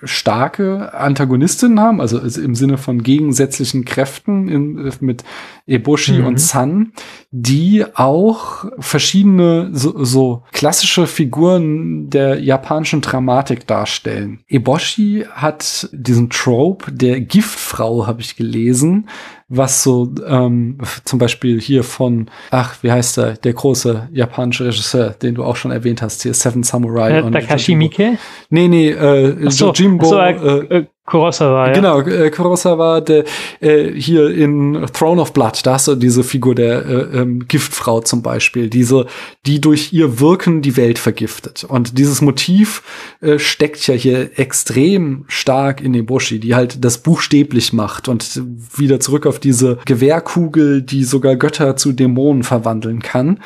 [0.02, 5.24] starke Antagonistinnen haben, also im Sinne von gegensätzlichen Kräften in, mit
[5.66, 6.26] Eboshi mhm.
[6.26, 6.92] und Sun,
[7.30, 14.40] die auch verschiedene so, so klassische Figuren der japanischen Dramatik darstellen.
[14.48, 19.08] Eboshi hat diesen Trope der Giftfrau, habe ich gelesen,
[19.48, 25.10] was so ähm, zum Beispiel hier von, ach, wie heißt der, der große japanische Regisseur,
[25.10, 27.18] den du auch schon erwähnt hast, hier Seven Samurai.
[27.18, 28.18] Äh, Takashi Miike?
[28.50, 30.06] Nee, nee, äh, so, Jojimbo.
[30.06, 31.72] So, äh, äh, Kurosawa, ja.
[31.72, 33.24] Genau, äh, Kurosawa, der,
[33.60, 38.00] äh, hier in Throne of Blood, da hast du diese Figur der äh, ähm, Giftfrau
[38.00, 39.06] zum Beispiel, diese,
[39.46, 41.62] die durch ihr Wirken die Welt vergiftet.
[41.62, 42.82] Und dieses Motiv
[43.20, 48.42] äh, steckt ja hier extrem stark in Eboshi, die halt das buchstäblich macht und
[48.76, 53.38] wieder zurück auf diese Gewehrkugel, die sogar Götter zu Dämonen verwandeln kann.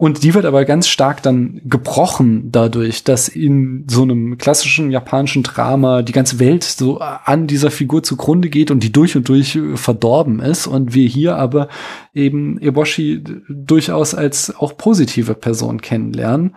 [0.00, 5.42] Und die wird aber ganz stark dann gebrochen dadurch, dass in so einem klassischen japanischen
[5.42, 9.58] Drama die ganze Welt so an dieser Figur zugrunde geht und die durch und durch
[9.74, 11.66] verdorben ist und wir hier aber
[12.14, 16.54] eben Eboshi durchaus als auch positive Person kennenlernen.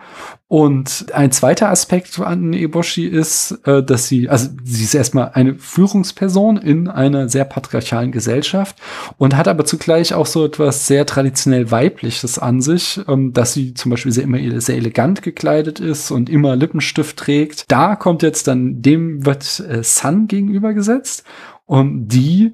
[0.52, 5.54] Und ein zweiter Aspekt an Eboshi ist, äh, dass sie, also sie ist erstmal eine
[5.54, 8.76] Führungsperson in einer sehr patriarchalen Gesellschaft
[9.16, 13.72] und hat aber zugleich auch so etwas sehr traditionell weibliches an sich, ähm, dass sie
[13.72, 17.64] zum Beispiel sehr immer sehr elegant gekleidet ist und immer Lippenstift trägt.
[17.68, 21.24] Da kommt jetzt dann, dem wird äh, Sun gegenübergesetzt
[21.64, 22.52] und die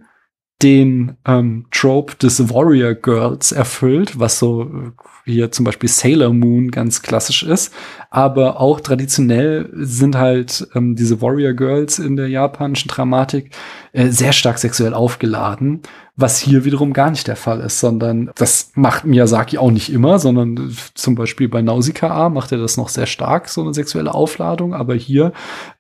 [0.63, 4.93] den ähm, Trope des Warrior Girls erfüllt, was so
[5.25, 7.73] hier zum Beispiel Sailor Moon ganz klassisch ist.
[8.11, 13.51] Aber auch traditionell sind halt ähm, diese Warrior Girls in der japanischen Dramatik
[13.93, 15.83] äh, sehr stark sexuell aufgeladen,
[16.17, 20.19] was hier wiederum gar nicht der Fall ist, sondern das macht Miyazaki auch nicht immer,
[20.19, 24.75] sondern zum Beispiel bei Nausicaa macht er das noch sehr stark, so eine sexuelle Aufladung,
[24.75, 25.33] aber hier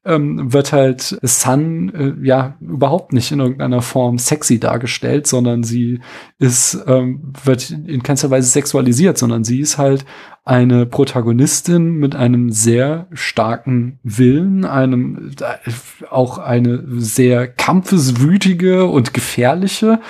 [0.04, 6.00] ähm, wird halt Sun äh, ja überhaupt nicht in irgendeiner Form sexy dargestellt, sondern sie
[6.38, 10.04] ist, ähm, wird in keinster Weise sexualisiert, sondern sie ist halt
[10.48, 15.32] eine Protagonistin mit einem sehr starken Willen, einem
[16.08, 20.00] auch eine sehr kampfeswütige und gefährliche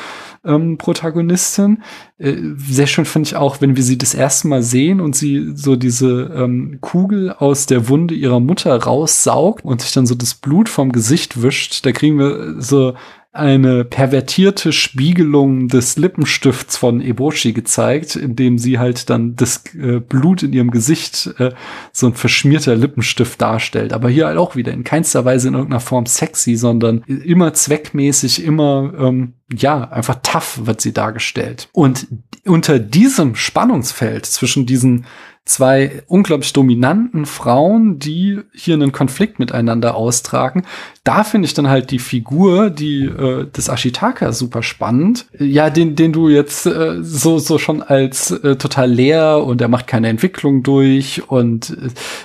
[0.44, 1.82] ähm, Protagonistin.
[2.18, 5.50] Äh, sehr schön finde ich auch, wenn wir sie das erste Mal sehen und sie
[5.56, 10.34] so diese ähm, Kugel aus der Wunde ihrer Mutter raussaugt und sich dann so das
[10.34, 11.84] Blut vom Gesicht wischt.
[11.84, 12.94] Da kriegen wir so
[13.38, 20.42] eine pervertierte Spiegelung des Lippenstifts von Eboshi gezeigt, indem sie halt dann das äh, Blut
[20.42, 21.52] in ihrem Gesicht äh,
[21.92, 23.92] so ein verschmierter Lippenstift darstellt.
[23.92, 28.44] Aber hier halt auch wieder in keinster Weise in irgendeiner Form sexy, sondern immer zweckmäßig,
[28.44, 31.68] immer ähm, ja, einfach tough wird sie dargestellt.
[31.72, 32.06] Und
[32.44, 35.06] unter diesem Spannungsfeld zwischen diesen
[35.48, 40.64] zwei unglaublich dominanten Frauen, die hier einen Konflikt miteinander austragen.
[41.04, 45.26] Da finde ich dann halt die Figur, die äh, des Ashitaka super spannend.
[45.38, 49.68] Ja, den, den du jetzt äh, so, so schon als äh, total leer und er
[49.68, 51.76] macht keine Entwicklung durch und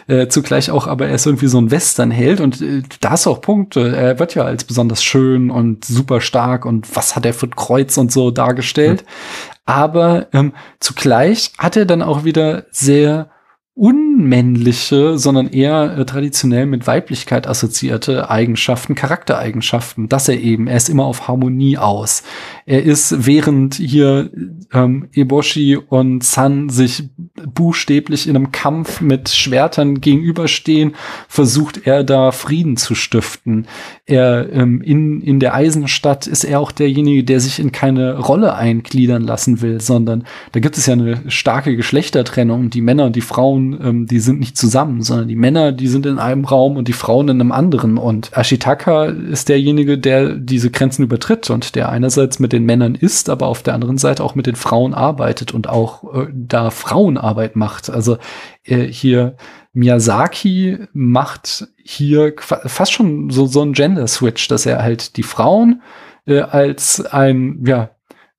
[0.07, 3.41] äh, zugleich auch, aber er ist irgendwie so ein Westernheld und äh, da du auch
[3.41, 3.95] Punkte.
[3.95, 7.55] Er wird ja als besonders schön und super stark und was hat er für ein
[7.55, 9.03] Kreuz und so dargestellt.
[9.03, 9.52] Mhm.
[9.66, 13.30] Aber ähm, zugleich hat er dann auch wieder sehr
[13.76, 20.89] unmännliche, sondern eher äh, traditionell mit Weiblichkeit assoziierte Eigenschaften, Charaktereigenschaften, dass er eben, er ist
[20.89, 22.21] immer auf Harmonie aus.
[22.67, 24.30] Er ist, während hier
[24.71, 27.09] ähm, Eboshi und San sich
[27.47, 30.93] buchstäblich in einem Kampf mit Schwertern gegenüberstehen,
[31.28, 33.65] versucht er da Frieden zu stiften.
[34.05, 38.53] Er ähm, in, in der Eisenstadt ist er auch derjenige, der sich in keine Rolle
[38.53, 42.69] eingliedern lassen will, sondern da gibt es ja eine starke Geschlechtertrennung.
[42.69, 46.05] Die Männer und die Frauen, ähm, die sind nicht zusammen, sondern die Männer, die sind
[46.05, 47.97] in einem Raum und die Frauen in einem anderen.
[47.97, 53.30] Und Ashitaka ist derjenige, der diese Grenzen übertritt und der einerseits mit den Männern ist,
[53.30, 57.55] aber auf der anderen Seite auch mit den Frauen arbeitet und auch äh, da Frauenarbeit
[57.55, 57.89] macht.
[57.89, 58.18] Also
[58.64, 59.36] äh, hier
[59.74, 65.82] Miyazaki macht hier fast schon so, so ein Gender-Switch, dass er halt die Frauen
[66.26, 67.89] äh, als ein, ja,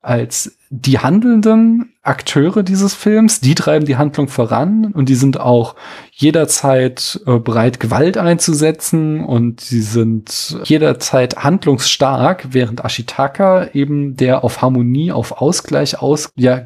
[0.01, 5.75] als die handelnden Akteure dieses Films, die treiben die Handlung voran und die sind auch
[6.12, 14.61] jederzeit äh, bereit, Gewalt einzusetzen und sie sind jederzeit handlungsstark, während Ashitaka eben der auf
[14.61, 16.61] Harmonie, auf Ausgleich aus, ja,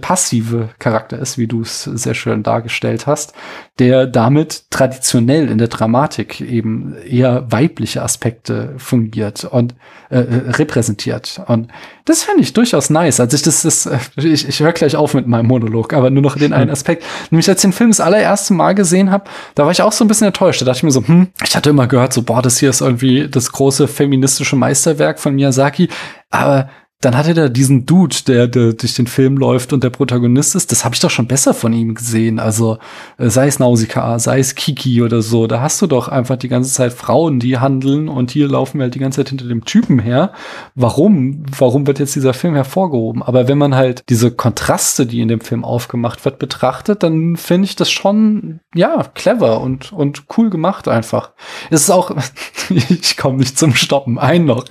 [0.00, 3.34] passive Charakter ist, wie du es sehr schön dargestellt hast,
[3.78, 9.74] der damit traditionell in der Dramatik eben eher weibliche Aspekte fungiert und
[10.08, 11.42] äh, repräsentiert.
[11.46, 11.68] Und
[12.04, 13.20] das fände ich durchaus nice.
[13.24, 16.36] Als ich das, äh, ich, ich höre gleich auf mit meinem Monolog, aber nur noch
[16.36, 17.04] den einen Aspekt.
[17.30, 20.04] Nämlich als ich den Film das allererste Mal gesehen habe, da war ich auch so
[20.04, 20.60] ein bisschen enttäuscht.
[20.60, 22.82] Da dachte ich mir so, hm, ich hatte immer gehört, so, boah, das hier ist
[22.82, 25.88] irgendwie das große feministische Meisterwerk von Miyazaki.
[26.30, 26.68] Aber
[27.04, 30.54] dann hat er da diesen Dude, der, der durch den Film läuft und der Protagonist
[30.54, 30.72] ist.
[30.72, 32.38] Das habe ich doch schon besser von ihm gesehen.
[32.38, 32.78] Also
[33.18, 35.46] äh, sei es Nausicaa, sei es Kiki oder so.
[35.46, 38.84] Da hast du doch einfach die ganze Zeit Frauen, die handeln und hier laufen wir
[38.84, 40.32] halt die ganze Zeit hinter dem Typen her.
[40.74, 41.44] Warum?
[41.58, 43.22] Warum wird jetzt dieser Film hervorgehoben?
[43.22, 47.66] Aber wenn man halt diese Kontraste, die in dem Film aufgemacht wird, betrachtet, dann finde
[47.66, 51.32] ich das schon, ja, clever und, und cool gemacht einfach.
[51.70, 52.12] Es ist auch,
[52.70, 54.18] ich komme nicht zum Stoppen.
[54.18, 54.64] Ein noch.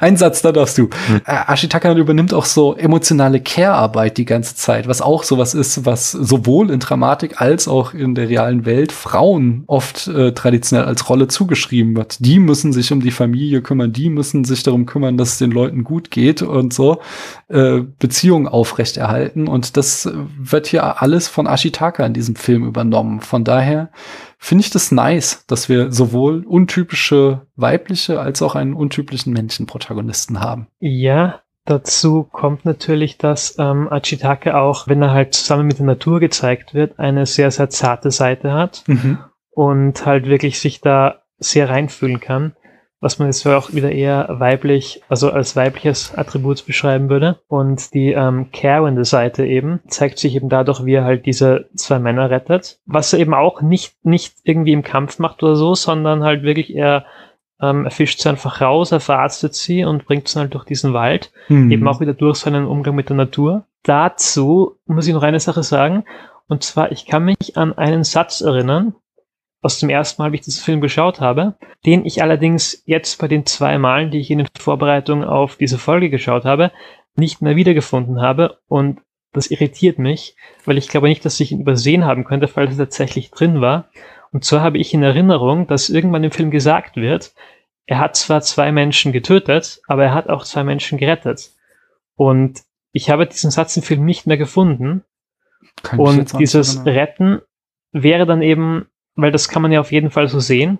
[0.00, 0.88] Ein, Satz, da darfst du.
[1.06, 1.20] Hm.
[1.26, 1.32] Äh,
[1.76, 6.70] Takan übernimmt auch so emotionale Care-Arbeit die ganze Zeit, was auch sowas ist, was sowohl
[6.70, 11.94] in Dramatik als auch in der realen Welt Frauen oft äh, traditionell als Rolle zugeschrieben
[11.94, 12.24] wird.
[12.24, 15.50] Die müssen sich um die Familie kümmern, die müssen sich darum kümmern, dass es den
[15.50, 17.02] Leuten gut geht und so
[17.48, 19.46] äh, Beziehungen aufrechterhalten.
[19.46, 23.20] Und das wird hier alles von Ashitaka in diesem Film übernommen.
[23.20, 23.90] Von daher
[24.38, 30.68] finde ich das nice, dass wir sowohl untypische weibliche als auch einen untypischen Männchen-Protagonisten haben.
[30.78, 36.20] Ja, Dazu kommt natürlich, dass ähm, Achitake auch, wenn er halt zusammen mit der Natur
[36.20, 39.18] gezeigt wird, eine sehr, sehr zarte Seite hat mhm.
[39.50, 42.54] und halt wirklich sich da sehr reinfühlen kann,
[43.00, 47.40] was man jetzt auch wieder eher weiblich, also als weibliches Attribut beschreiben würde.
[47.48, 51.98] Und die ähm, carende Seite eben zeigt sich eben dadurch, wie er halt diese zwei
[51.98, 56.22] Männer rettet, was er eben auch nicht, nicht irgendwie im Kampf macht oder so, sondern
[56.22, 57.06] halt wirklich eher
[57.60, 60.92] ähm, er fischt sie einfach raus, er verarztet sie und bringt sie halt durch diesen
[60.92, 61.70] Wald, mhm.
[61.70, 63.66] eben auch wieder durch seinen Umgang mit der Natur.
[63.82, 66.04] Dazu muss ich noch eine Sache sagen,
[66.48, 68.94] und zwar, ich kann mich an einen Satz erinnern,
[69.62, 73.26] aus dem ersten Mal, wie ich diesen Film geschaut habe, den ich allerdings jetzt bei
[73.26, 76.70] den zwei Malen, die ich in der Vorbereitung auf diese Folge geschaut habe,
[77.16, 79.00] nicht mehr wiedergefunden habe und
[79.32, 82.76] das irritiert mich, weil ich glaube nicht, dass ich ihn übersehen haben könnte, weil er
[82.76, 83.88] tatsächlich drin war.
[84.32, 87.34] Und zwar habe ich in Erinnerung, dass irgendwann im Film gesagt wird,
[87.86, 91.52] er hat zwar zwei Menschen getötet, aber er hat auch zwei Menschen gerettet.
[92.16, 92.62] Und
[92.92, 95.04] ich habe diesen Satz im Film nicht mehr gefunden.
[95.82, 96.84] Kann Und dieses.
[96.84, 97.40] Retten
[97.92, 100.78] wäre dann eben, weil das kann man ja auf jeden Fall so sehen,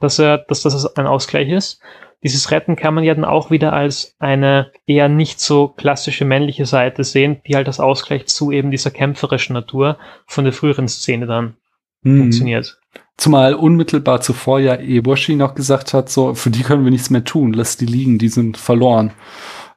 [0.00, 1.80] dass er, dass das ein Ausgleich ist.
[2.22, 6.64] Dieses Retten kann man ja dann auch wieder als eine eher nicht so klassische männliche
[6.64, 11.26] Seite sehen, die halt als Ausgleich zu eben dieser kämpferischen Natur von der früheren Szene
[11.26, 11.56] dann
[12.06, 12.18] Hm.
[12.18, 12.78] funktioniert.
[13.18, 17.24] Zumal unmittelbar zuvor ja Eboshi noch gesagt hat, so, für die können wir nichts mehr
[17.24, 19.12] tun, lass die liegen, die sind verloren.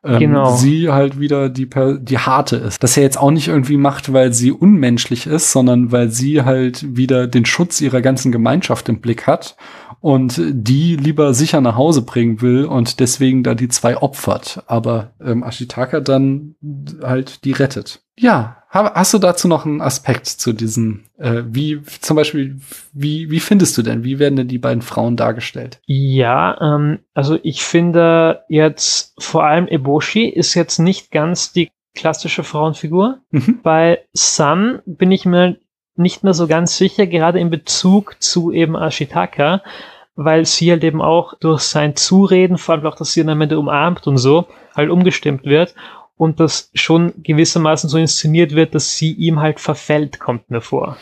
[0.04, 0.56] Ähm, Genau.
[0.56, 2.82] Sie halt wieder die, Per- die harte ist.
[2.84, 6.96] Das er jetzt auch nicht irgendwie macht, weil sie unmenschlich ist, sondern weil sie halt
[6.98, 9.56] wieder den Schutz ihrer ganzen Gemeinschaft im Blick hat
[10.02, 14.64] und die lieber sicher nach Hause bringen will und deswegen da die zwei opfert.
[14.68, 16.56] Aber ähm, Ashitaka dann
[17.04, 18.02] halt die rettet.
[18.18, 22.60] Ja, hast du dazu noch einen Aspekt zu diesen, äh, wie zum Beispiel,
[22.94, 25.80] wie, wie findest du denn, wie werden denn die beiden Frauen dargestellt?
[25.86, 32.44] Ja, ähm, also ich finde jetzt vor allem Eboshi ist jetzt nicht ganz die klassische
[32.44, 33.20] Frauenfigur.
[33.32, 33.60] Mhm.
[33.64, 35.58] Bei Sun bin ich mir
[35.96, 39.62] nicht mehr so ganz sicher, gerade in Bezug zu eben Ashitaka,
[40.16, 43.42] weil sie halt eben auch durch sein Zureden, vor allem auch, dass sie ihn am
[43.42, 45.76] Ende umarmt und so, halt umgestimmt wird
[46.20, 50.98] und das schon gewissermaßen so inszeniert wird, dass sie ihm halt verfällt, kommt mir vor.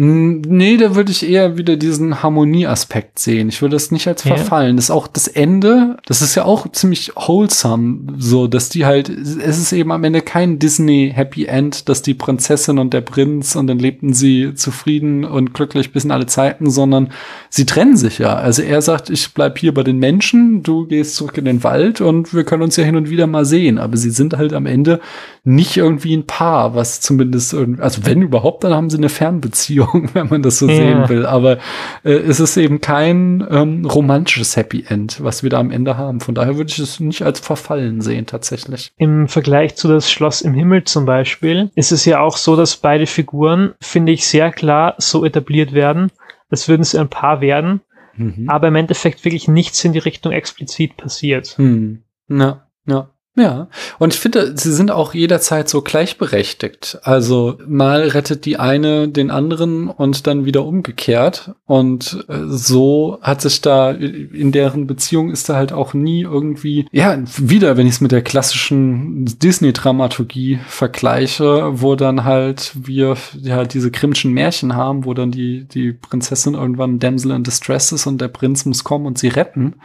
[0.00, 3.48] Nee, da würde ich eher wieder diesen Harmonieaspekt sehen.
[3.48, 4.36] Ich würde das nicht als Ja.
[4.36, 4.76] verfallen.
[4.76, 9.08] Das ist auch das Ende, das ist ja auch ziemlich wholesome, so, dass die halt,
[9.08, 13.56] es ist eben am Ende kein Disney Happy End, dass die Prinzessin und der Prinz
[13.56, 17.10] und dann lebten sie zufrieden und glücklich bis in alle Zeiten, sondern
[17.50, 18.36] sie trennen sich ja.
[18.36, 22.00] Also er sagt, ich bleib hier bei den Menschen, du gehst zurück in den Wald
[22.00, 23.78] und wir können uns ja hin und wieder mal sehen.
[23.78, 25.00] Aber sie sind halt am Ende
[25.42, 29.87] nicht irgendwie ein Paar, was zumindest irgendwie, also wenn überhaupt, dann haben sie eine Fernbeziehung,
[30.14, 30.74] wenn man das so Ja.
[30.76, 31.26] sehen will.
[31.26, 31.58] Aber
[32.04, 36.20] äh, es ist eben kein ähm, romantisches Happy End, was wir da am Ende haben.
[36.20, 38.92] Von daher würde ich es nicht als Verfallen sehen, tatsächlich.
[38.96, 42.76] Im Vergleich zu das Schloss im Himmel zum Beispiel ist es ja auch so, dass
[42.76, 46.10] beide Figuren, finde ich, sehr klar so etabliert werden,
[46.50, 47.80] als würden sie ein Paar werden,
[48.16, 48.48] Mhm.
[48.48, 51.54] aber im Endeffekt wirklich nichts in die Richtung explizit passiert.
[51.56, 52.02] Hm.
[52.28, 53.10] Ja, ja.
[53.38, 53.68] Ja,
[54.00, 56.98] und ich finde, sie sind auch jederzeit so gleichberechtigt.
[57.02, 61.52] Also mal rettet die eine den anderen und dann wieder umgekehrt.
[61.64, 66.88] Und äh, so hat sich da in deren Beziehung ist da halt auch nie irgendwie,
[66.90, 73.62] ja, wieder, wenn ich es mit der klassischen Disney-Dramaturgie vergleiche, wo dann halt wir ja
[73.62, 78.20] diese Grimmschen Märchen haben, wo dann die, die Prinzessin irgendwann Damsel in Distress ist und
[78.20, 79.76] der Prinz muss kommen und sie retten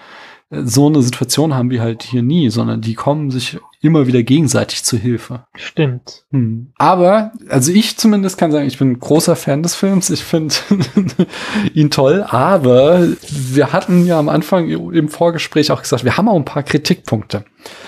[0.64, 4.84] so eine Situation haben wir halt hier nie, sondern die kommen sich immer wieder gegenseitig
[4.84, 5.46] zu Hilfe.
[5.56, 6.24] Stimmt.
[6.32, 6.72] Hm.
[6.78, 10.10] Aber, also ich zumindest kann sagen, ich bin ein großer Fan des Films.
[10.10, 10.56] Ich finde
[11.74, 16.38] ihn toll, aber wir hatten ja am Anfang im Vorgespräch auch gesagt, wir haben auch
[16.38, 17.44] ein paar Kritikpunkte.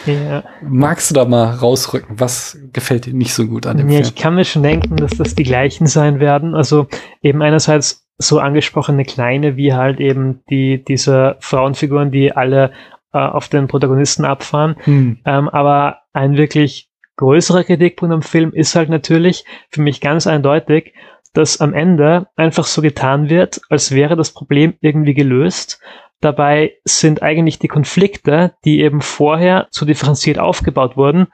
[0.05, 0.43] Ja.
[0.61, 2.19] Magst du da mal rausrücken?
[2.19, 4.05] Was gefällt dir nicht so gut an dem ja, Film?
[4.05, 6.55] ich kann mir schon denken, dass das die gleichen sein werden.
[6.55, 6.87] Also
[7.21, 12.71] eben einerseits so angesprochene kleine, wie halt eben die, diese Frauenfiguren, die alle
[13.13, 14.75] äh, auf den Protagonisten abfahren.
[14.83, 15.19] Hm.
[15.25, 20.93] Ähm, aber ein wirklich größerer Kritikpunkt am Film ist halt natürlich für mich ganz eindeutig,
[21.33, 25.81] dass am Ende einfach so getan wird, als wäre das Problem irgendwie gelöst.
[26.21, 31.27] Dabei sind eigentlich die Konflikte, die eben vorher zu differenziert aufgebaut wurden,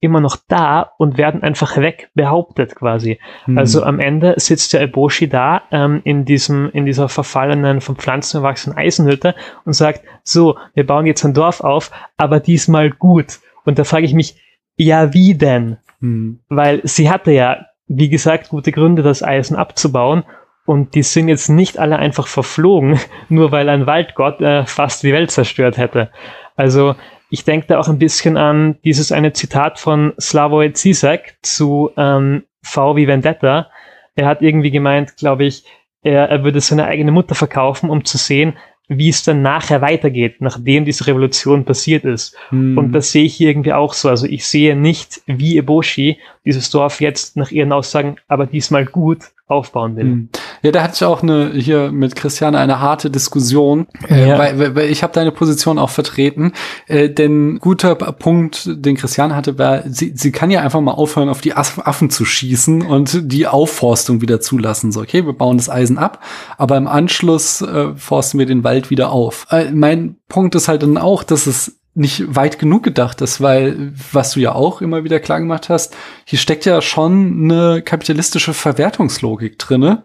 [0.00, 3.18] immer noch da und werden einfach weg behauptet quasi.
[3.44, 3.58] Hm.
[3.58, 8.38] Also am Ende sitzt der Eboshi da ähm, in diesem in dieser verfallenen von Pflanzen
[8.38, 9.34] erwachsenen Eisenhütte
[9.64, 13.38] und sagt: So, wir bauen jetzt ein Dorf auf, aber diesmal gut.
[13.64, 14.36] Und da frage ich mich:
[14.76, 15.78] Ja, wie denn?
[16.00, 16.40] Hm.
[16.48, 20.24] Weil sie hatte ja, wie gesagt, gute Gründe, das Eisen abzubauen.
[20.66, 25.12] Und die sind jetzt nicht alle einfach verflogen, nur weil ein Waldgott äh, fast die
[25.12, 26.10] Welt zerstört hätte.
[26.56, 26.96] Also
[27.30, 32.44] ich denke da auch ein bisschen an dieses eine Zitat von Slavoj Zizek zu ähm,
[32.62, 33.68] V wie Vendetta.
[34.14, 35.64] Er hat irgendwie gemeint, glaube ich,
[36.02, 38.54] er, er würde seine eigene Mutter verkaufen, um zu sehen,
[38.88, 42.36] wie es dann nachher weitergeht, nachdem diese Revolution passiert ist.
[42.50, 42.78] Hm.
[42.78, 44.08] Und das sehe ich hier irgendwie auch so.
[44.08, 49.32] Also ich sehe nicht, wie Eboshi dieses Dorf jetzt nach ihren Aussagen aber diesmal gut
[49.48, 50.04] aufbauen will.
[50.04, 50.28] Hm.
[50.62, 54.38] Ja, da hatte ich auch eine hier mit Christiane eine harte Diskussion, äh, Ja.
[54.38, 56.52] weil, weil- weil ich habe deine Position auch vertreten.
[56.86, 61.28] Äh, denn guter Punkt, den Christiane hatte, war, sie, sie kann ja einfach mal aufhören,
[61.28, 64.92] auf die Aff- Affen zu schießen und die Aufforstung wieder zulassen.
[64.92, 66.22] So, okay, wir bauen das Eisen ab,
[66.58, 69.46] aber im Anschluss äh, forsten wir den Wald wieder auf.
[69.50, 73.94] Äh, mein Punkt ist halt dann auch, dass es nicht weit genug gedacht ist, weil,
[74.12, 75.96] was du ja auch immer wieder klar gemacht hast,
[76.26, 80.04] hier steckt ja schon eine kapitalistische Verwertungslogik drinne.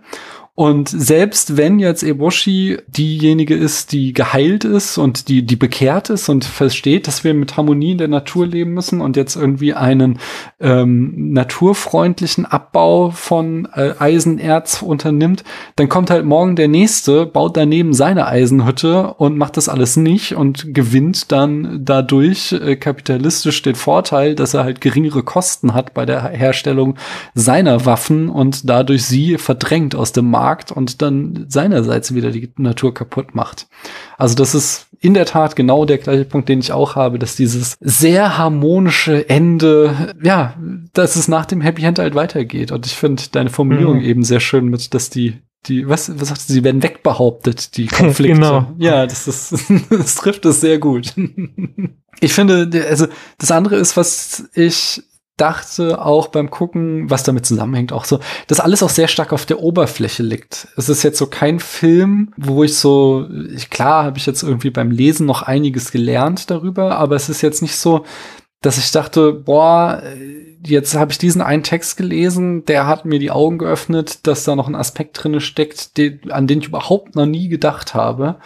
[0.54, 6.28] Und selbst wenn jetzt Eboshi diejenige ist, die geheilt ist und die, die bekehrt ist
[6.28, 10.20] und versteht, dass wir mit Harmonie in der Natur leben müssen und jetzt irgendwie einen
[10.60, 15.46] ähm, naturfreundlichen Abbau von äh, Eisenerz unternimmt,
[15.78, 20.36] dann kommt halt morgen der nächste, baut daneben seine Eisenhütte und macht das alles nicht
[20.36, 26.06] und gewinnt dann dadurch äh, kapitalistisch den Vorteil, dass er halt geringere Kosten hat bei
[26.06, 26.98] der Herstellung
[27.36, 30.41] seiner Waffen und dadurch sie verdrängt aus dem Markt
[30.72, 33.68] und dann seinerseits wieder die Natur kaputt macht.
[34.18, 37.36] Also das ist in der Tat genau der gleiche Punkt, den ich auch habe, dass
[37.36, 40.56] dieses sehr harmonische Ende, ja,
[40.94, 42.72] dass es nach dem Happy End halt weitergeht.
[42.72, 44.06] Und ich finde deine Formulierung mhm.
[44.06, 47.86] eben sehr schön mit, dass die die, was, was sagt sie, sie werden wegbehauptet, die
[47.88, 48.34] Konflikte.
[48.34, 48.74] genau.
[48.80, 49.54] Ja, das ist,
[49.90, 51.14] das trifft es sehr gut.
[52.20, 53.08] ich finde, also,
[53.38, 55.04] das andere ist, was ich
[55.42, 59.48] dachte auch beim Gucken, was damit zusammenhängt, auch so, dass alles auch sehr stark auf
[59.48, 60.68] der Oberfläche liegt.
[60.78, 64.70] Es ist jetzt so kein Film, wo ich so, ich, klar habe ich jetzt irgendwie
[64.70, 68.06] beim Lesen noch einiges gelernt darüber, aber es ist jetzt nicht so,
[68.62, 70.04] dass ich dachte, boah,
[70.64, 74.56] jetzt habe ich diesen einen Text gelesen, der hat mir die Augen geöffnet, dass da
[74.56, 78.38] noch ein Aspekt drinne steckt, den, an den ich überhaupt noch nie gedacht habe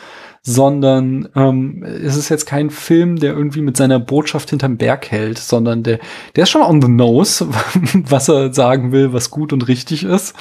[0.47, 5.39] sondern ähm, es ist jetzt kein Film, der irgendwie mit seiner Botschaft hinterm Berg hält,
[5.39, 5.99] sondern der,
[6.35, 7.47] der ist schon on the nose,
[7.93, 10.35] was er sagen will, was gut und richtig ist.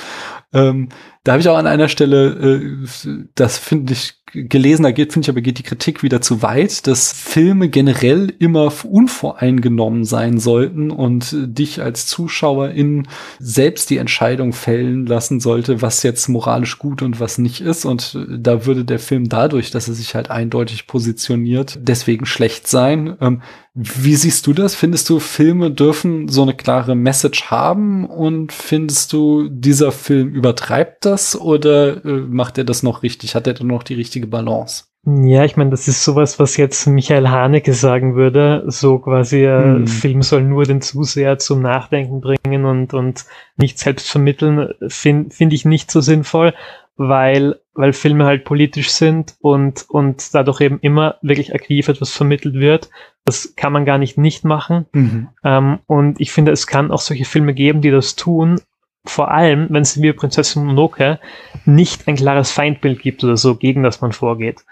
[0.53, 0.91] Ähm,
[1.25, 2.61] da habe ich auch an einer Stelle,
[3.07, 6.43] äh, das finde ich gelesen, da geht, finde ich aber geht die Kritik wieder zu
[6.43, 13.07] weit, dass Filme generell immer unvoreingenommen sein sollten und dich als Zuschauerin
[13.39, 17.85] selbst die Entscheidung fällen lassen sollte, was jetzt moralisch gut und was nicht ist.
[17.85, 23.17] Und da würde der Film dadurch, dass er sich halt eindeutig positioniert, deswegen schlecht sein.
[23.21, 23.43] Ähm,
[23.77, 24.77] wie siehst du das?
[24.77, 31.05] Findest du, Filme dürfen so eine klare Message haben und findest du, dieser Film übertreibt
[31.05, 33.35] das oder äh, macht er das noch richtig?
[33.35, 34.85] Hat er dann noch die richtige Balance?
[35.07, 38.65] Ja, ich meine, das ist sowas, was jetzt Michael Haneke sagen würde.
[38.69, 39.87] So quasi, äh, hm.
[39.87, 43.25] Film soll nur den Zuseher zum Nachdenken bringen und, und
[43.57, 46.55] nicht selbst vermitteln, finde find ich nicht so sinnvoll
[46.97, 52.55] weil, weil Filme halt politisch sind und, und dadurch eben immer wirklich aktiv etwas vermittelt
[52.55, 52.91] wird.
[53.25, 54.87] Das kann man gar nicht nicht machen.
[54.93, 55.29] Mhm.
[55.43, 58.61] Ähm, und ich finde, es kann auch solche Filme geben, die das tun,
[59.05, 61.19] vor allem, wenn es wie Prinzessin Mononoke
[61.65, 64.65] nicht ein klares Feindbild gibt oder so, gegen das man vorgeht,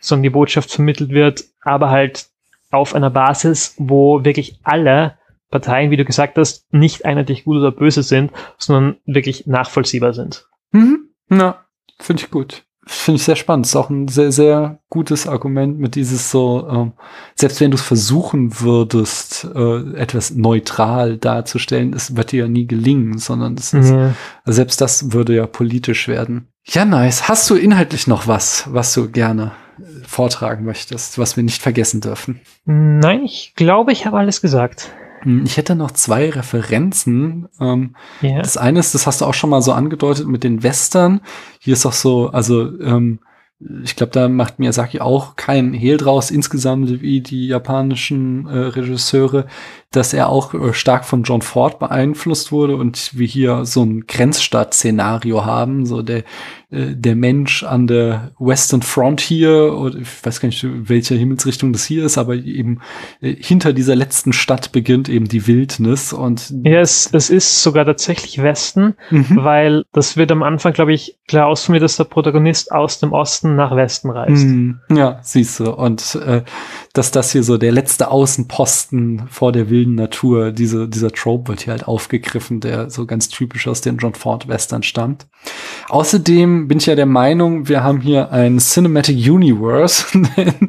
[0.00, 2.26] sondern die Botschaft vermittelt wird, aber halt
[2.70, 5.18] auf einer Basis, wo wirklich alle
[5.50, 10.46] Parteien, wie du gesagt hast, nicht eindeutig gut oder böse sind, sondern wirklich nachvollziehbar sind.
[10.72, 11.10] Mhm.
[11.28, 11.66] Na,
[11.98, 12.64] Finde ich gut.
[12.88, 13.66] Finde ich sehr spannend.
[13.66, 16.92] Ist auch ein sehr, sehr gutes Argument mit dieses so, ähm,
[17.34, 22.66] selbst wenn du es versuchen würdest, äh, etwas neutral darzustellen, es wird dir ja nie
[22.66, 24.14] gelingen, sondern das ist, ja.
[24.44, 26.46] selbst das würde ja politisch werden.
[26.64, 27.28] Ja, nice.
[27.28, 29.50] Hast du inhaltlich noch was, was du gerne
[30.06, 32.40] vortragen möchtest, was wir nicht vergessen dürfen?
[32.66, 34.92] Nein, ich glaube, ich habe alles gesagt.
[35.26, 37.48] Hm, ich hätte noch zwei Referenzen.
[37.60, 38.40] Ähm, yeah.
[38.40, 41.20] Das eine ist, das hast du auch schon mal so angedeutet mit den Western.
[41.58, 43.18] Hier ist auch so, also ähm,
[43.58, 49.46] ich glaube, da macht Miyazaki auch keinen Hehl draus, insgesamt wie die japanischen äh, Regisseure,
[49.90, 54.06] dass er auch äh, stark von John Ford beeinflusst wurde und wir hier so ein
[54.06, 56.24] Grenzstadt-Szenario haben, so der
[56.68, 61.84] äh, der Mensch an der Western Frontier oder ich weiß gar nicht, welche Himmelsrichtung das
[61.84, 62.80] hier ist, aber eben
[63.20, 67.84] äh, hinter dieser letzten Stadt beginnt eben die Wildnis und ja, es, es ist sogar
[67.84, 69.36] tatsächlich Westen, mhm.
[69.36, 73.45] weil das wird am Anfang, glaube ich, klar ausformuliert, dass der Protagonist aus dem Osten
[73.54, 74.44] nach Westen reist.
[74.44, 74.80] Mhm.
[74.90, 76.42] Ja, siehst du und äh,
[76.92, 81.60] dass das hier so der letzte Außenposten vor der wilden Natur, diese, dieser Trope wird
[81.60, 85.26] hier halt aufgegriffen, der so ganz typisch aus den John Ford Western stammt.
[85.88, 90.06] Außerdem bin ich ja der Meinung, wir haben hier ein Cinematic Universe,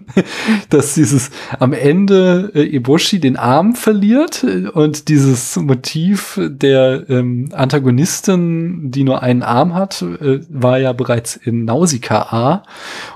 [0.70, 8.92] dass dieses am Ende äh, Eboshi den Arm verliert und dieses Motiv der ähm, Antagonistin,
[8.92, 12.67] die nur einen Arm hat, äh, war ja bereits in Nausicaa äh,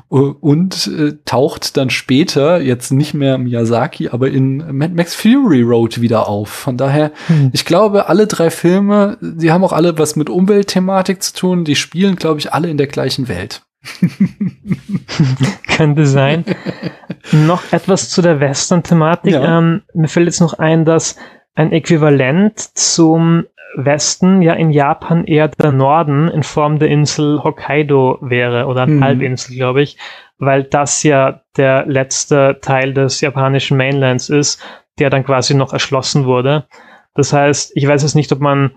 [0.09, 6.01] und äh, taucht dann später, jetzt nicht mehr Miyazaki, aber in Mad Max Fury Road
[6.01, 6.49] wieder auf.
[6.49, 7.51] Von daher, hm.
[7.53, 11.75] ich glaube, alle drei Filme, die haben auch alle was mit Umweltthematik zu tun, die
[11.75, 13.63] spielen, glaube ich, alle in der gleichen Welt.
[15.67, 16.45] Könnte sein.
[17.31, 19.33] noch etwas zu der Western-Thematik.
[19.33, 19.57] Ja.
[19.57, 21.15] Ähm, mir fällt jetzt noch ein, dass
[21.55, 23.45] ein Äquivalent zum
[23.75, 28.93] Westen ja in Japan eher der Norden in Form der Insel Hokkaido wäre oder eine
[28.93, 29.03] mhm.
[29.03, 29.97] Halbinsel, glaube ich,
[30.37, 34.61] weil das ja der letzte Teil des japanischen Mainlands ist,
[34.99, 36.65] der dann quasi noch erschlossen wurde.
[37.13, 38.71] Das heißt, ich weiß jetzt nicht, ob man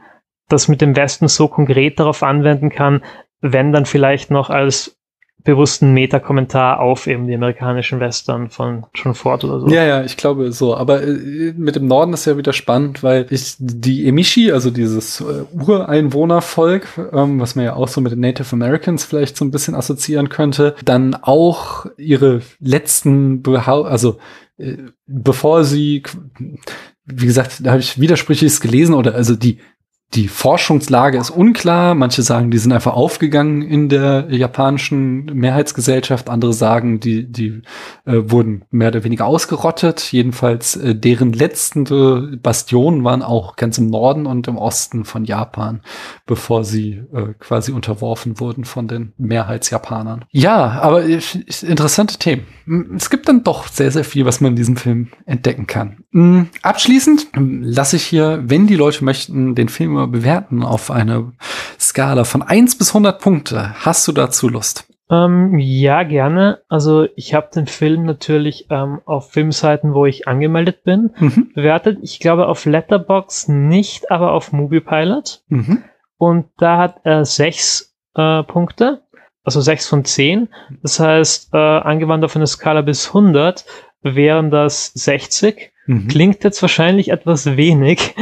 [0.49, 3.03] das mit dem Westen so konkret darauf anwenden kann,
[3.41, 4.99] wenn dann vielleicht noch als
[5.45, 9.69] bewussten Meta-Kommentar auf eben die amerikanischen Western von John Ford oder so.
[9.69, 10.75] Ja, ja, ich glaube so.
[10.75, 15.21] Aber äh, mit dem Norden ist ja wieder spannend, weil ich die Emishi, also dieses
[15.21, 19.51] äh, Ureinwohnervolk, ähm, was man ja auch so mit den Native Americans vielleicht so ein
[19.51, 24.17] bisschen assoziieren könnte, dann auch ihre letzten, Behau also
[24.57, 26.05] äh, bevor sie,
[27.05, 29.59] wie gesagt, da habe ich Widersprüchliches gelesen oder also die
[30.15, 31.95] die Forschungslage ist unklar.
[31.95, 36.29] Manche sagen, die sind einfach aufgegangen in der japanischen Mehrheitsgesellschaft.
[36.29, 37.63] Andere sagen, die, die
[38.05, 40.13] äh, wurden mehr oder weniger ausgerottet.
[40.13, 45.25] Jedenfalls äh, deren letzten äh, Bastionen waren auch ganz im Norden und im Osten von
[45.25, 45.81] Japan,
[46.27, 50.25] bevor sie äh, quasi unterworfen wurden von den Mehrheitsjapanern.
[50.31, 52.47] Ja, aber interessante Themen.
[52.97, 56.05] Es gibt dann doch sehr, sehr viel, was man in diesem Film entdecken kann.
[56.13, 61.33] Hm, abschließend lasse ich hier, wenn die Leute möchten, den Film mal bewerten auf eine
[61.79, 63.75] Skala von 1 bis 100 Punkte.
[63.85, 64.87] Hast du dazu Lust?
[65.11, 66.63] Ähm, ja, gerne.
[66.69, 71.53] Also ich habe den Film natürlich ähm, auf Filmseiten, wo ich angemeldet bin, mhm.
[71.55, 71.99] bewertet.
[72.03, 75.43] Ich glaube auf Letterbox nicht, aber auf Moviepilot.
[75.49, 75.85] Mhm.
[76.17, 79.03] Und da hat er sechs äh, Punkte,
[79.43, 80.49] also sechs von zehn.
[80.83, 83.65] Das heißt, äh, angewandt auf eine Skala bis 100
[84.03, 85.73] wären das 60.
[85.87, 86.09] Mhm.
[86.09, 88.15] Klingt jetzt wahrscheinlich etwas wenig,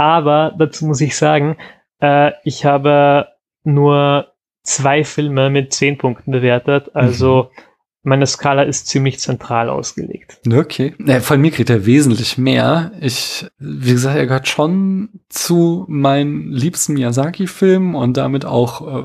[0.00, 1.58] aber dazu muss ich sagen,
[2.00, 3.28] äh, ich habe
[3.64, 4.28] nur
[4.62, 6.92] zwei Filme mit zehn Punkten bewertet.
[6.94, 7.62] Also mhm.
[8.04, 10.38] meine Skala ist ziemlich zentral ausgelegt.
[10.50, 10.94] Okay.
[11.20, 12.92] Von mir kriegt er wesentlich mehr.
[13.02, 19.04] Ich, wie gesagt, er gehört schon zu meinen liebsten Miyazaki-Filmen und damit auch,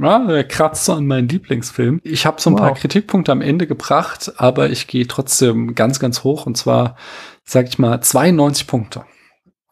[0.00, 2.00] ja, kratzt so an meinen Lieblingsfilm.
[2.04, 2.60] Ich habe so ein wow.
[2.60, 6.94] paar Kritikpunkte am Ende gebracht, aber ich gehe trotzdem ganz, ganz hoch und zwar,
[7.42, 9.04] sag ich mal, 92 Punkte.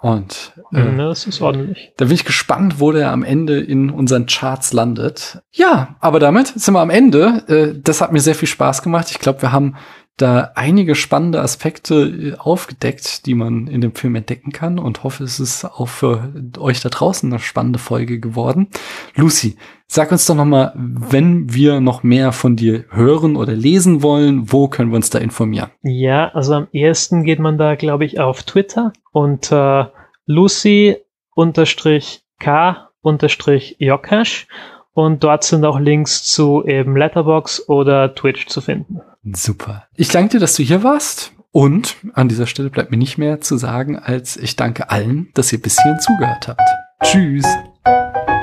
[0.00, 1.92] Und äh, ja, das ist ordentlich.
[1.98, 5.42] Da bin ich gespannt, wo der am Ende in unseren Charts landet.
[5.52, 7.44] Ja, aber damit sind wir am Ende.
[7.48, 9.08] Äh, das hat mir sehr viel Spaß gemacht.
[9.10, 9.76] Ich glaube, wir haben
[10.20, 15.24] da einige spannende Aspekte äh, aufgedeckt, die man in dem Film entdecken kann und hoffe,
[15.24, 18.68] es ist auch für euch da draußen eine spannende Folge geworden.
[19.14, 19.56] Lucy,
[19.86, 24.52] sag uns doch noch mal, wenn wir noch mehr von dir hören oder lesen wollen,
[24.52, 25.70] wo können wir uns da informieren?
[25.82, 29.92] Ja, also am ersten geht man da, glaube ich, auf Twitter unter
[30.26, 30.96] Lucy
[31.34, 34.46] unterstrich K unterstrich Yokash
[34.92, 39.00] und dort sind auch Links zu eben Letterbox oder Twitch zu finden.
[39.24, 39.86] Super.
[39.96, 41.32] Ich danke dir, dass du hier warst.
[41.52, 45.52] Und an dieser Stelle bleibt mir nicht mehr zu sagen, als ich danke allen, dass
[45.52, 46.62] ihr bis hierhin zugehört habt.
[47.02, 47.46] Tschüss.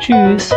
[0.01, 0.53] Tschüss.